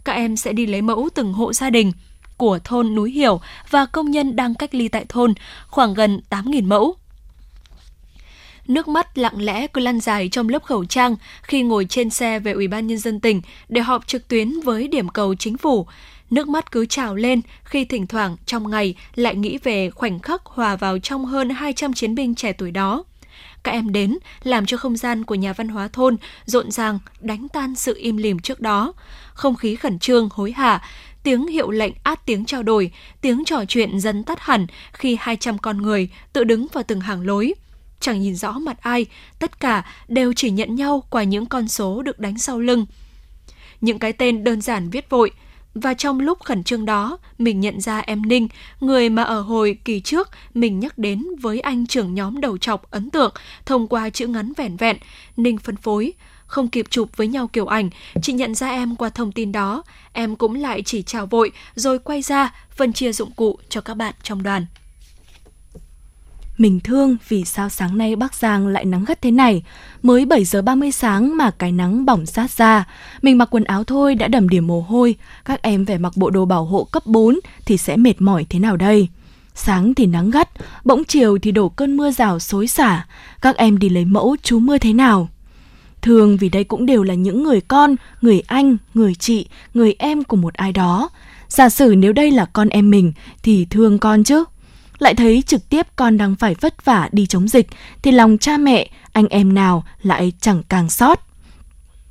Các 0.05 0.13
em 0.13 0.37
sẽ 0.37 0.53
đi 0.53 0.67
lấy 0.67 0.83
mẫu 0.83 1.09
từng 1.15 1.33
hộ 1.33 1.53
gia 1.53 1.71
đình, 1.71 1.93
của 2.37 2.59
thôn 2.65 2.95
Núi 2.95 3.11
Hiểu 3.11 3.41
và 3.71 3.87
công 3.87 4.11
nhân 4.11 4.37
đang 4.37 4.55
cách 4.55 4.75
ly 4.75 4.89
tại 4.89 5.05
thôn, 5.09 5.35
khoảng 5.67 5.95
gần 5.95 6.21
8.000 6.31 6.67
mẫu. 6.67 6.97
Nước 8.69 8.89
mắt 8.89 9.19
lặng 9.19 9.43
lẽ 9.43 9.67
cứ 9.67 9.81
lăn 9.81 10.01
dài 10.01 10.29
trong 10.33 10.49
lớp 10.49 10.63
khẩu 10.65 10.85
trang 10.85 11.17
khi 11.43 11.63
ngồi 11.63 11.87
trên 11.89 12.11
xe 12.11 12.39
về 12.41 12.53
Ủy 12.53 12.69
ban 12.69 12.87
nhân 12.87 12.99
dân 12.99 13.21
tỉnh 13.21 13.43
để 13.69 13.81
họp 13.81 14.07
trực 14.07 14.29
tuyến 14.29 14.61
với 14.61 14.89
điểm 14.89 15.09
cầu 15.09 15.35
chính 15.35 15.59
phủ. 15.59 15.87
Nước 16.31 16.49
mắt 16.49 16.73
cứ 16.73 16.87
trào 16.87 17.15
lên 17.15 17.41
khi 17.65 17.85
thỉnh 17.85 18.07
thoảng 18.07 18.37
trong 18.47 18.71
ngày 18.71 18.95
lại 19.15 19.35
nghĩ 19.35 19.59
về 19.59 19.91
khoảnh 19.91 20.19
khắc 20.19 20.45
hòa 20.45 20.77
vào 20.77 20.99
trong 20.99 21.25
hơn 21.25 21.51
200 21.51 21.93
chiến 21.93 22.15
binh 22.15 22.35
trẻ 22.35 22.53
tuổi 22.53 22.71
đó. 22.71 23.05
Các 23.63 23.73
em 23.73 23.93
đến 23.93 24.19
làm 24.43 24.67
cho 24.67 24.77
không 24.77 24.97
gian 24.97 25.25
của 25.25 25.35
nhà 25.35 25.53
văn 25.53 25.69
hóa 25.69 25.89
thôn 25.89 26.17
rộn 26.45 26.71
ràng 26.71 26.99
đánh 27.21 27.49
tan 27.49 27.75
sự 27.75 27.95
im 27.99 28.17
lìm 28.17 28.39
trước 28.39 28.61
đó. 28.61 28.93
Không 29.35 29.57
khí 29.57 29.77
khẩn 29.77 29.99
trương, 29.99 30.29
hối 30.33 30.53
hả, 30.53 30.83
tiếng 31.27 31.47
hiệu 31.47 31.71
lệnh 31.71 31.93
át 32.03 32.27
tiếng 32.27 32.45
trao 32.45 32.63
đổi, 32.63 32.91
tiếng 33.21 33.45
trò 33.45 33.65
chuyện 33.69 34.01
dần 34.01 34.25
tắt 34.25 34.41
hẳn 34.41 34.67
khi 34.93 35.17
200 35.21 35.59
con 35.59 35.83
người 35.83 36.09
tự 36.33 36.45
đứng 36.45 36.67
vào 36.73 36.85
từng 36.87 37.01
hàng 37.01 37.27
lối. 37.27 37.55
Chẳng 38.01 38.21
nhìn 38.21 38.37
rõ 38.37 38.53
mặt 38.53 38.77
ai, 38.81 39.07
tất 39.39 39.61
cả 39.61 39.85
đều 40.09 40.33
chỉ 40.33 40.51
nhận 40.51 40.75
nhau 40.75 41.03
qua 41.11 41.23
những 41.23 41.47
con 41.47 41.69
số 41.69 42.03
được 42.03 42.19
đánh 42.19 42.39
sau 42.39 42.61
lưng. 42.61 42.87
Những 43.81 43.99
cái 43.99 44.13
tên 44.13 44.45
đơn 44.45 44.61
giản 44.61 44.91
viết 44.91 45.11
vội, 45.11 45.31
và 45.75 45.95
trong 45.95 46.21
lúc 46.21 46.41
khẩn 46.41 46.65
trương 46.65 46.85
đó, 46.85 47.19
mình 47.39 47.61
nhận 47.61 47.81
ra 47.81 47.99
em 47.99 48.29
Ninh, 48.29 48.49
người 48.81 49.09
mà 49.09 49.23
ở 49.23 49.41
hồi 49.41 49.79
kỳ 49.85 50.01
trước 50.01 50.29
mình 50.55 50.81
nhắc 50.81 50.99
đến 50.99 51.25
với 51.41 51.61
anh 51.61 51.87
trưởng 51.87 52.15
nhóm 52.15 52.41
đầu 52.41 52.59
trọc 52.59 52.91
ấn 52.91 53.11
tượng 53.11 53.35
thông 53.65 53.89
qua 53.89 54.11
chữ 54.11 54.27
ngắn 54.27 54.53
vẻn 54.57 54.77
vẹn, 54.77 54.97
Ninh 55.37 55.59
phân 55.59 55.77
phối 55.77 56.13
không 56.47 56.69
kịp 56.69 56.87
chụp 56.91 57.09
với 57.17 57.29
nhau 57.29 57.47
kiểu 57.47 57.67
ảnh, 57.67 57.91
chị 58.23 58.33
nhận 58.33 58.55
ra 58.55 58.69
em 58.69 58.97
qua 58.97 59.09
thông 59.09 59.33
tin 59.33 59.53
đó, 59.53 59.83
em 60.13 60.37
cũng 60.37 60.55
lại 60.55 60.83
chỉ 60.83 61.03
chào 61.03 61.27
vội 61.27 61.51
rồi 61.75 61.99
quay 61.99 62.23
ra 62.23 62.55
phân 62.77 62.93
chia 62.93 63.13
dụng 63.13 63.31
cụ 63.31 63.59
cho 63.69 63.81
các 63.81 63.95
bạn 63.95 64.15
trong 64.23 64.43
đoàn. 64.43 64.67
Mình 66.59 66.81
thương 66.81 67.17
vì 67.29 67.45
sao 67.45 67.69
sáng 67.69 67.99
nay 67.99 68.17
Bắc 68.17 68.35
Giang 68.35 68.67
lại 68.67 68.85
nắng 68.85 69.05
gắt 69.05 69.23
thế 69.23 69.31
này. 69.31 69.63
Mới 70.03 70.25
7 70.25 70.45
giờ 70.45 70.63
30 70.63 70.93
sáng 70.93 71.37
mà 71.37 71.51
cái 71.51 71.73
nắng 71.73 72.05
bỏng 72.05 72.27
sát 72.27 72.51
ra. 72.51 72.85
Mình 73.23 73.39
mặc 73.39 73.49
quần 73.51 73.65
áo 73.65 73.85
thôi 73.85 74.15
đã 74.15 74.29
đầm 74.29 74.49
điểm 74.49 74.67
mồ 74.67 74.81
hôi. 74.81 75.15
Các 75.45 75.63
em 75.63 75.87
phải 75.87 75.99
mặc 75.99 76.13
bộ 76.17 76.31
đồ 76.31 76.45
bảo 76.45 76.65
hộ 76.65 76.85
cấp 76.85 77.07
4 77.07 77.39
thì 77.65 77.77
sẽ 77.77 77.97
mệt 77.97 78.21
mỏi 78.21 78.47
thế 78.51 78.59
nào 78.59 78.77
đây? 78.77 79.09
Sáng 79.55 79.95
thì 79.95 80.07
nắng 80.07 80.31
gắt, 80.31 80.49
bỗng 80.85 81.05
chiều 81.05 81.39
thì 81.43 81.53
đổ 81.53 81.69
cơn 81.69 81.97
mưa 81.97 82.11
rào 82.11 82.39
xối 82.39 82.67
xả. 82.67 83.07
Các 83.43 83.57
em 83.57 83.79
đi 83.79 83.89
lấy 83.89 84.05
mẫu 84.05 84.37
chú 84.43 84.59
mưa 84.59 84.79
thế 84.79 84.93
nào? 84.93 85.29
Thường 86.07 86.37
vì 86.37 86.49
đây 86.49 86.65
cũng 86.65 86.87
đều 86.87 87.03
là 87.03 87.15
những 87.15 87.43
người 87.43 87.61
con, 87.61 87.97
người 88.23 88.43
anh, 88.47 88.77
người 88.95 89.15
chị, 89.15 89.47
người 89.75 89.95
em 89.99 90.25
của 90.25 90.37
một 90.37 90.55
ai 90.55 90.73
đó. 90.73 91.09
Giả 91.49 91.69
sử 91.69 91.95
nếu 91.97 92.13
đây 92.13 92.31
là 92.31 92.45
con 92.45 92.69
em 92.69 92.91
mình 92.91 93.13
thì 93.43 93.67
thương 93.71 93.99
con 93.99 94.25
chứ. 94.25 94.45
Lại 94.99 95.15
thấy 95.15 95.43
trực 95.47 95.69
tiếp 95.69 95.87
con 95.97 96.17
đang 96.17 96.37
phải 96.37 96.55
vất 96.61 96.85
vả 96.85 97.09
đi 97.13 97.27
chống 97.27 97.49
dịch 97.49 97.67
thì 98.03 98.11
lòng 98.11 98.39
cha 98.39 98.57
mẹ, 98.57 98.91
anh 99.13 99.27
em 99.27 99.55
nào 99.55 99.85
lại 100.03 100.33
chẳng 100.41 100.63
càng 100.69 100.91
sót. 100.91 101.21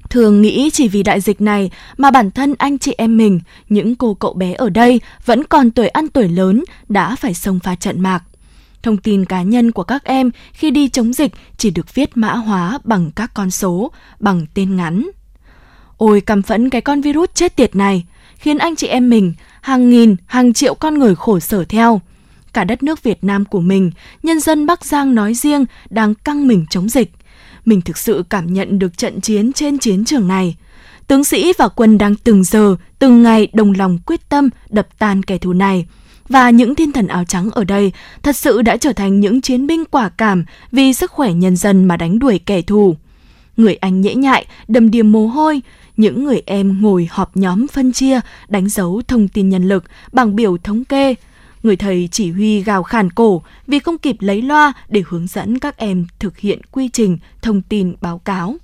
Thường 0.10 0.42
nghĩ 0.42 0.70
chỉ 0.74 0.88
vì 0.88 1.04
đại 1.04 1.22
dịch 1.22 1.42
này 1.42 1.72
mà 1.98 2.12
bản 2.12 2.32
thân 2.32 2.54
anh 2.58 2.78
chị 2.78 2.94
em 2.98 3.18
mình, 3.18 3.40
những 3.70 3.96
cô 3.96 4.14
cậu 4.14 4.34
bé 4.34 4.54
ở 4.54 4.70
đây 4.70 5.02
vẫn 5.26 5.44
còn 5.44 5.72
tuổi 5.72 5.88
ăn 5.88 6.08
tuổi 6.08 6.30
lớn 6.30 6.64
đã 6.90 7.16
phải 7.16 7.34
xông 7.34 7.60
pha 7.60 7.76
trận 7.76 8.02
mạc. 8.02 8.24
Thông 8.86 8.98
tin 8.98 9.26
cá 9.26 9.42
nhân 9.42 9.72
của 9.72 9.84
các 9.84 10.04
em 10.04 10.32
khi 10.54 10.72
đi 10.72 10.90
chống 10.90 11.14
dịch 11.14 11.32
chỉ 11.58 11.70
được 11.70 11.96
viết 11.96 12.18
mã 12.18 12.34
hóa 12.34 12.80
bằng 12.84 13.12
các 13.16 13.32
con 13.34 13.52
số, 13.52 13.92
bằng 14.20 14.46
tên 14.54 14.76
ngắn. 14.76 15.10
Ôi 15.98 16.22
căm 16.22 16.42
phẫn 16.42 16.70
cái 16.70 16.82
con 16.82 17.02
virus 17.02 17.30
chết 17.34 17.56
tiệt 17.56 17.76
này, 17.76 18.06
khiến 18.36 18.58
anh 18.58 18.76
chị 18.76 18.88
em 18.88 19.10
mình, 19.10 19.34
hàng 19.62 19.90
nghìn, 19.90 20.16
hàng 20.26 20.54
triệu 20.54 20.76
con 20.76 21.00
người 21.00 21.16
khổ 21.16 21.40
sở 21.40 21.64
theo. 21.64 22.02
Cả 22.54 22.64
đất 22.64 22.84
nước 22.84 23.04
Việt 23.04 23.24
Nam 23.24 23.46
của 23.46 23.60
mình, 23.60 23.92
nhân 24.24 24.40
dân 24.40 24.66
Bắc 24.66 24.86
Giang 24.86 25.16
nói 25.16 25.34
riêng 25.34 25.66
đang 25.90 26.16
căng 26.16 26.48
mình 26.48 26.66
chống 26.70 26.90
dịch. 26.90 27.12
Mình 27.66 27.82
thực 27.82 27.98
sự 27.98 28.24
cảm 28.30 28.54
nhận 28.54 28.80
được 28.80 28.98
trận 28.98 29.22
chiến 29.22 29.54
trên 29.54 29.78
chiến 29.78 30.06
trường 30.06 30.28
này. 30.28 30.56
Tướng 31.08 31.24
sĩ 31.24 31.54
và 31.58 31.68
quân 31.68 31.98
đang 31.98 32.16
từng 32.16 32.44
giờ, 32.44 32.76
từng 33.00 33.24
ngày 33.24 33.48
đồng 33.54 33.72
lòng 33.78 34.00
quyết 34.06 34.30
tâm 34.30 34.50
đập 34.70 34.88
tan 35.00 35.24
kẻ 35.24 35.38
thù 35.38 35.54
này. 35.54 35.86
Và 36.30 36.50
những 36.50 36.76
thiên 36.76 36.92
thần 36.92 37.08
áo 37.08 37.24
trắng 37.26 37.50
ở 37.52 37.64
đây 37.64 37.92
thật 38.24 38.36
sự 38.36 38.62
đã 38.62 38.78
trở 38.78 38.94
thành 38.94 39.20
những 39.20 39.42
chiến 39.42 39.68
binh 39.68 39.86
quả 39.86 40.10
cảm 40.10 40.46
vì 40.72 40.94
sức 40.94 41.12
khỏe 41.12 41.34
nhân 41.34 41.56
dân 41.56 41.86
mà 41.86 41.98
đánh 41.98 42.20
đuổi 42.20 42.40
kẻ 42.46 42.62
thù. 42.62 42.96
Người 43.58 43.76
anh 43.76 44.02
nhễ 44.02 44.16
nhại, 44.16 44.46
đầm 44.68 44.92
điềm 44.92 45.12
mồ 45.12 45.28
hôi, 45.28 45.62
những 45.98 46.24
người 46.26 46.42
em 46.46 46.82
ngồi 46.82 47.08
họp 47.12 47.38
nhóm 47.38 47.68
phân 47.68 47.94
chia, 47.94 48.20
đánh 48.48 48.70
dấu 48.70 49.02
thông 49.08 49.28
tin 49.28 49.50
nhân 49.50 49.68
lực, 49.68 49.84
bảng 50.12 50.36
biểu 50.36 50.58
thống 50.58 50.86
kê. 50.86 51.16
Người 51.64 51.76
thầy 51.76 52.10
chỉ 52.12 52.32
huy 52.32 52.64
gào 52.64 52.84
khàn 52.84 53.10
cổ 53.10 53.42
vì 53.68 53.80
không 53.80 53.98
kịp 53.98 54.16
lấy 54.20 54.42
loa 54.42 54.74
để 54.90 55.04
hướng 55.08 55.28
dẫn 55.28 55.60
các 55.60 55.78
em 55.78 56.08
thực 56.20 56.38
hiện 56.38 56.62
quy 56.72 56.90
trình 56.90 57.18
thông 57.42 57.62
tin 57.62 57.96
báo 58.02 58.20
cáo. 58.20 58.56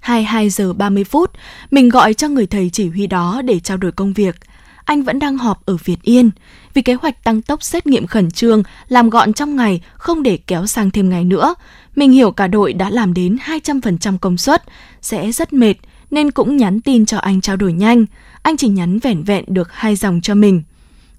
22 0.00 0.50
giờ 0.50 0.72
30 0.72 1.04
phút, 1.04 1.30
mình 1.70 1.88
gọi 1.88 2.14
cho 2.14 2.28
người 2.28 2.46
thầy 2.46 2.70
chỉ 2.70 2.88
huy 2.88 3.06
đó 3.06 3.42
để 3.44 3.60
trao 3.60 3.76
đổi 3.76 3.92
công 3.92 4.12
việc. 4.12 4.36
Anh 4.84 5.02
vẫn 5.02 5.18
đang 5.18 5.38
họp 5.38 5.66
ở 5.66 5.76
Việt 5.84 6.02
Yên. 6.02 6.30
Vì 6.74 6.82
kế 6.82 6.94
hoạch 6.94 7.24
tăng 7.24 7.42
tốc 7.42 7.62
xét 7.62 7.86
nghiệm 7.86 8.06
khẩn 8.06 8.30
trương, 8.30 8.62
làm 8.88 9.10
gọn 9.10 9.32
trong 9.32 9.56
ngày, 9.56 9.80
không 9.94 10.22
để 10.22 10.38
kéo 10.46 10.66
sang 10.66 10.90
thêm 10.90 11.10
ngày 11.10 11.24
nữa. 11.24 11.54
Mình 11.96 12.12
hiểu 12.12 12.30
cả 12.30 12.46
đội 12.46 12.72
đã 12.72 12.90
làm 12.90 13.14
đến 13.14 13.36
200% 13.46 14.18
công 14.18 14.36
suất, 14.36 14.62
sẽ 15.02 15.32
rất 15.32 15.52
mệt, 15.52 15.74
nên 16.10 16.30
cũng 16.30 16.56
nhắn 16.56 16.80
tin 16.80 17.06
cho 17.06 17.18
anh 17.18 17.40
trao 17.40 17.56
đổi 17.56 17.72
nhanh. 17.72 18.06
Anh 18.42 18.56
chỉ 18.56 18.68
nhắn 18.68 18.98
vẻn 18.98 19.22
vẹn 19.22 19.44
được 19.48 19.72
hai 19.72 19.96
dòng 19.96 20.20
cho 20.20 20.34
mình. 20.34 20.62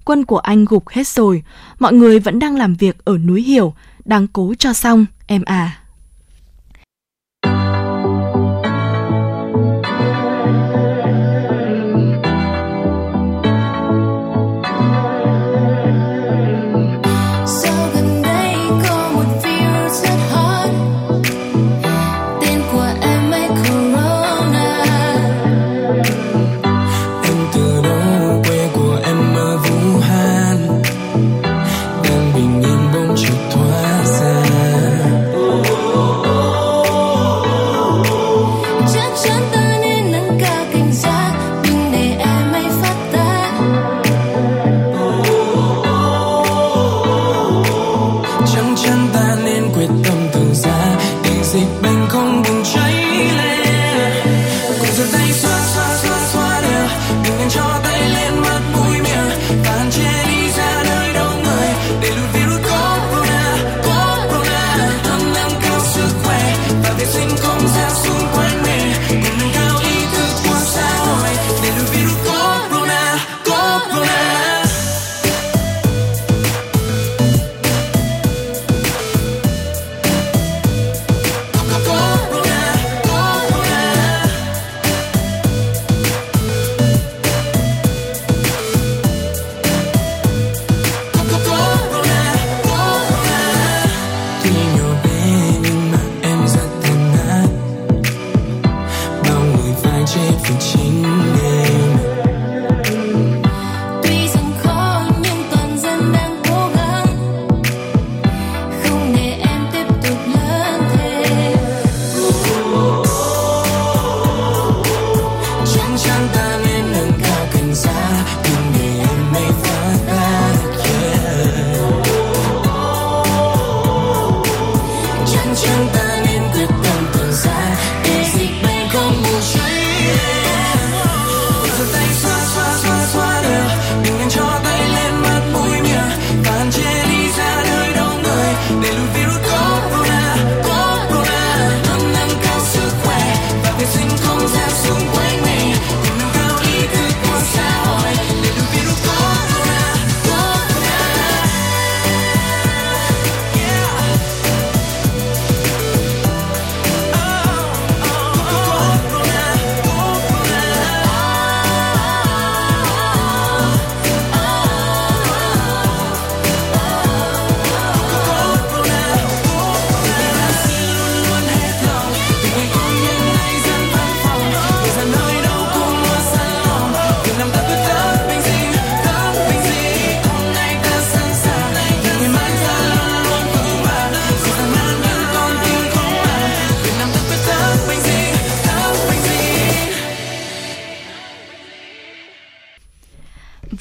Quân 0.04 0.24
của 0.24 0.38
anh 0.38 0.64
gục 0.64 0.88
hết 0.88 1.06
rồi, 1.06 1.42
mọi 1.78 1.92
người 1.92 2.18
vẫn 2.18 2.38
đang 2.38 2.56
làm 2.56 2.74
việc 2.74 3.04
ở 3.04 3.18
núi 3.18 3.42
Hiểu, 3.42 3.74
đang 4.04 4.26
cố 4.26 4.54
cho 4.58 4.72
xong, 4.72 5.06
em 5.26 5.42
à. 5.44 5.81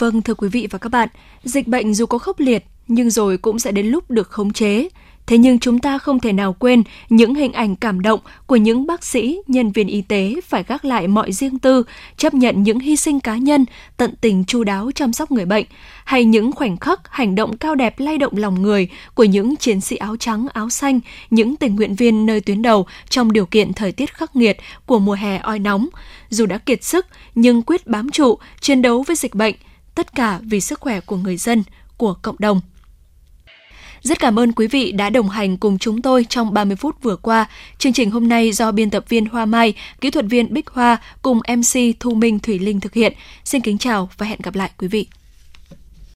Vâng, 0.01 0.21
thưa 0.21 0.33
quý 0.33 0.49
vị 0.49 0.67
và 0.71 0.79
các 0.79 0.89
bạn, 0.89 1.09
dịch 1.43 1.67
bệnh 1.67 1.93
dù 1.93 2.05
có 2.05 2.17
khốc 2.17 2.39
liệt 2.39 2.65
nhưng 2.87 3.09
rồi 3.09 3.37
cũng 3.37 3.59
sẽ 3.59 3.71
đến 3.71 3.87
lúc 3.87 4.11
được 4.11 4.29
khống 4.29 4.53
chế. 4.53 4.87
Thế 5.25 5.37
nhưng 5.37 5.59
chúng 5.59 5.79
ta 5.79 5.97
không 5.97 6.19
thể 6.19 6.33
nào 6.33 6.53
quên 6.53 6.83
những 7.09 7.35
hình 7.35 7.53
ảnh 7.53 7.75
cảm 7.75 8.01
động 8.01 8.19
của 8.45 8.55
những 8.55 8.87
bác 8.87 9.03
sĩ, 9.03 9.39
nhân 9.47 9.71
viên 9.71 9.87
y 9.87 10.01
tế 10.01 10.35
phải 10.47 10.63
gác 10.67 10.85
lại 10.85 11.07
mọi 11.07 11.31
riêng 11.31 11.59
tư, 11.59 11.83
chấp 12.17 12.33
nhận 12.33 12.63
những 12.63 12.79
hy 12.79 12.95
sinh 12.95 13.19
cá 13.19 13.37
nhân, 13.37 13.65
tận 13.97 14.13
tình 14.21 14.45
chu 14.45 14.63
đáo 14.63 14.91
chăm 14.95 15.13
sóc 15.13 15.31
người 15.31 15.45
bệnh, 15.45 15.65
hay 16.05 16.25
những 16.25 16.51
khoảnh 16.51 16.77
khắc 16.77 16.99
hành 17.09 17.35
động 17.35 17.57
cao 17.57 17.75
đẹp 17.75 17.99
lay 17.99 18.17
động 18.17 18.37
lòng 18.37 18.61
người 18.61 18.89
của 19.13 19.23
những 19.23 19.55
chiến 19.55 19.81
sĩ 19.81 19.95
áo 19.95 20.17
trắng, 20.17 20.47
áo 20.53 20.69
xanh, 20.69 20.99
những 21.29 21.55
tình 21.55 21.75
nguyện 21.75 21.95
viên 21.95 22.25
nơi 22.25 22.41
tuyến 22.41 22.61
đầu 22.61 22.85
trong 23.09 23.31
điều 23.31 23.45
kiện 23.45 23.73
thời 23.73 23.91
tiết 23.91 24.13
khắc 24.13 24.35
nghiệt 24.35 24.57
của 24.85 24.99
mùa 24.99 25.13
hè 25.13 25.37
oi 25.37 25.59
nóng. 25.59 25.87
Dù 26.29 26.45
đã 26.45 26.57
kiệt 26.57 26.83
sức 26.83 27.05
nhưng 27.35 27.61
quyết 27.61 27.87
bám 27.87 28.11
trụ, 28.11 28.37
chiến 28.61 28.81
đấu 28.81 29.03
với 29.07 29.15
dịch 29.15 29.35
bệnh– 29.35 29.55
tất 29.95 30.15
cả 30.15 30.39
vì 30.43 30.61
sức 30.61 30.79
khỏe 30.79 30.99
của 30.99 31.17
người 31.17 31.37
dân, 31.37 31.63
của 31.97 32.13
cộng 32.13 32.35
đồng. 32.39 32.61
Rất 34.01 34.19
cảm 34.19 34.39
ơn 34.39 34.51
quý 34.51 34.67
vị 34.67 34.91
đã 34.91 35.09
đồng 35.09 35.29
hành 35.29 35.57
cùng 35.57 35.77
chúng 35.77 36.01
tôi 36.01 36.25
trong 36.29 36.53
30 36.53 36.75
phút 36.75 36.95
vừa 37.01 37.15
qua. 37.15 37.45
Chương 37.77 37.93
trình 37.93 38.11
hôm 38.11 38.29
nay 38.29 38.51
do 38.51 38.71
biên 38.71 38.89
tập 38.89 39.05
viên 39.09 39.25
Hoa 39.25 39.45
Mai, 39.45 39.73
kỹ 40.01 40.09
thuật 40.11 40.25
viên 40.29 40.53
Bích 40.53 40.69
Hoa 40.69 40.97
cùng 41.21 41.39
MC 41.57 41.99
Thu 41.99 42.13
Minh 42.13 42.39
Thủy 42.39 42.59
Linh 42.59 42.79
thực 42.79 42.93
hiện. 42.93 43.13
Xin 43.43 43.61
kính 43.61 43.77
chào 43.77 44.09
và 44.17 44.25
hẹn 44.25 44.39
gặp 44.43 44.55
lại 44.55 44.71
quý 44.77 44.87
vị. 44.87 45.07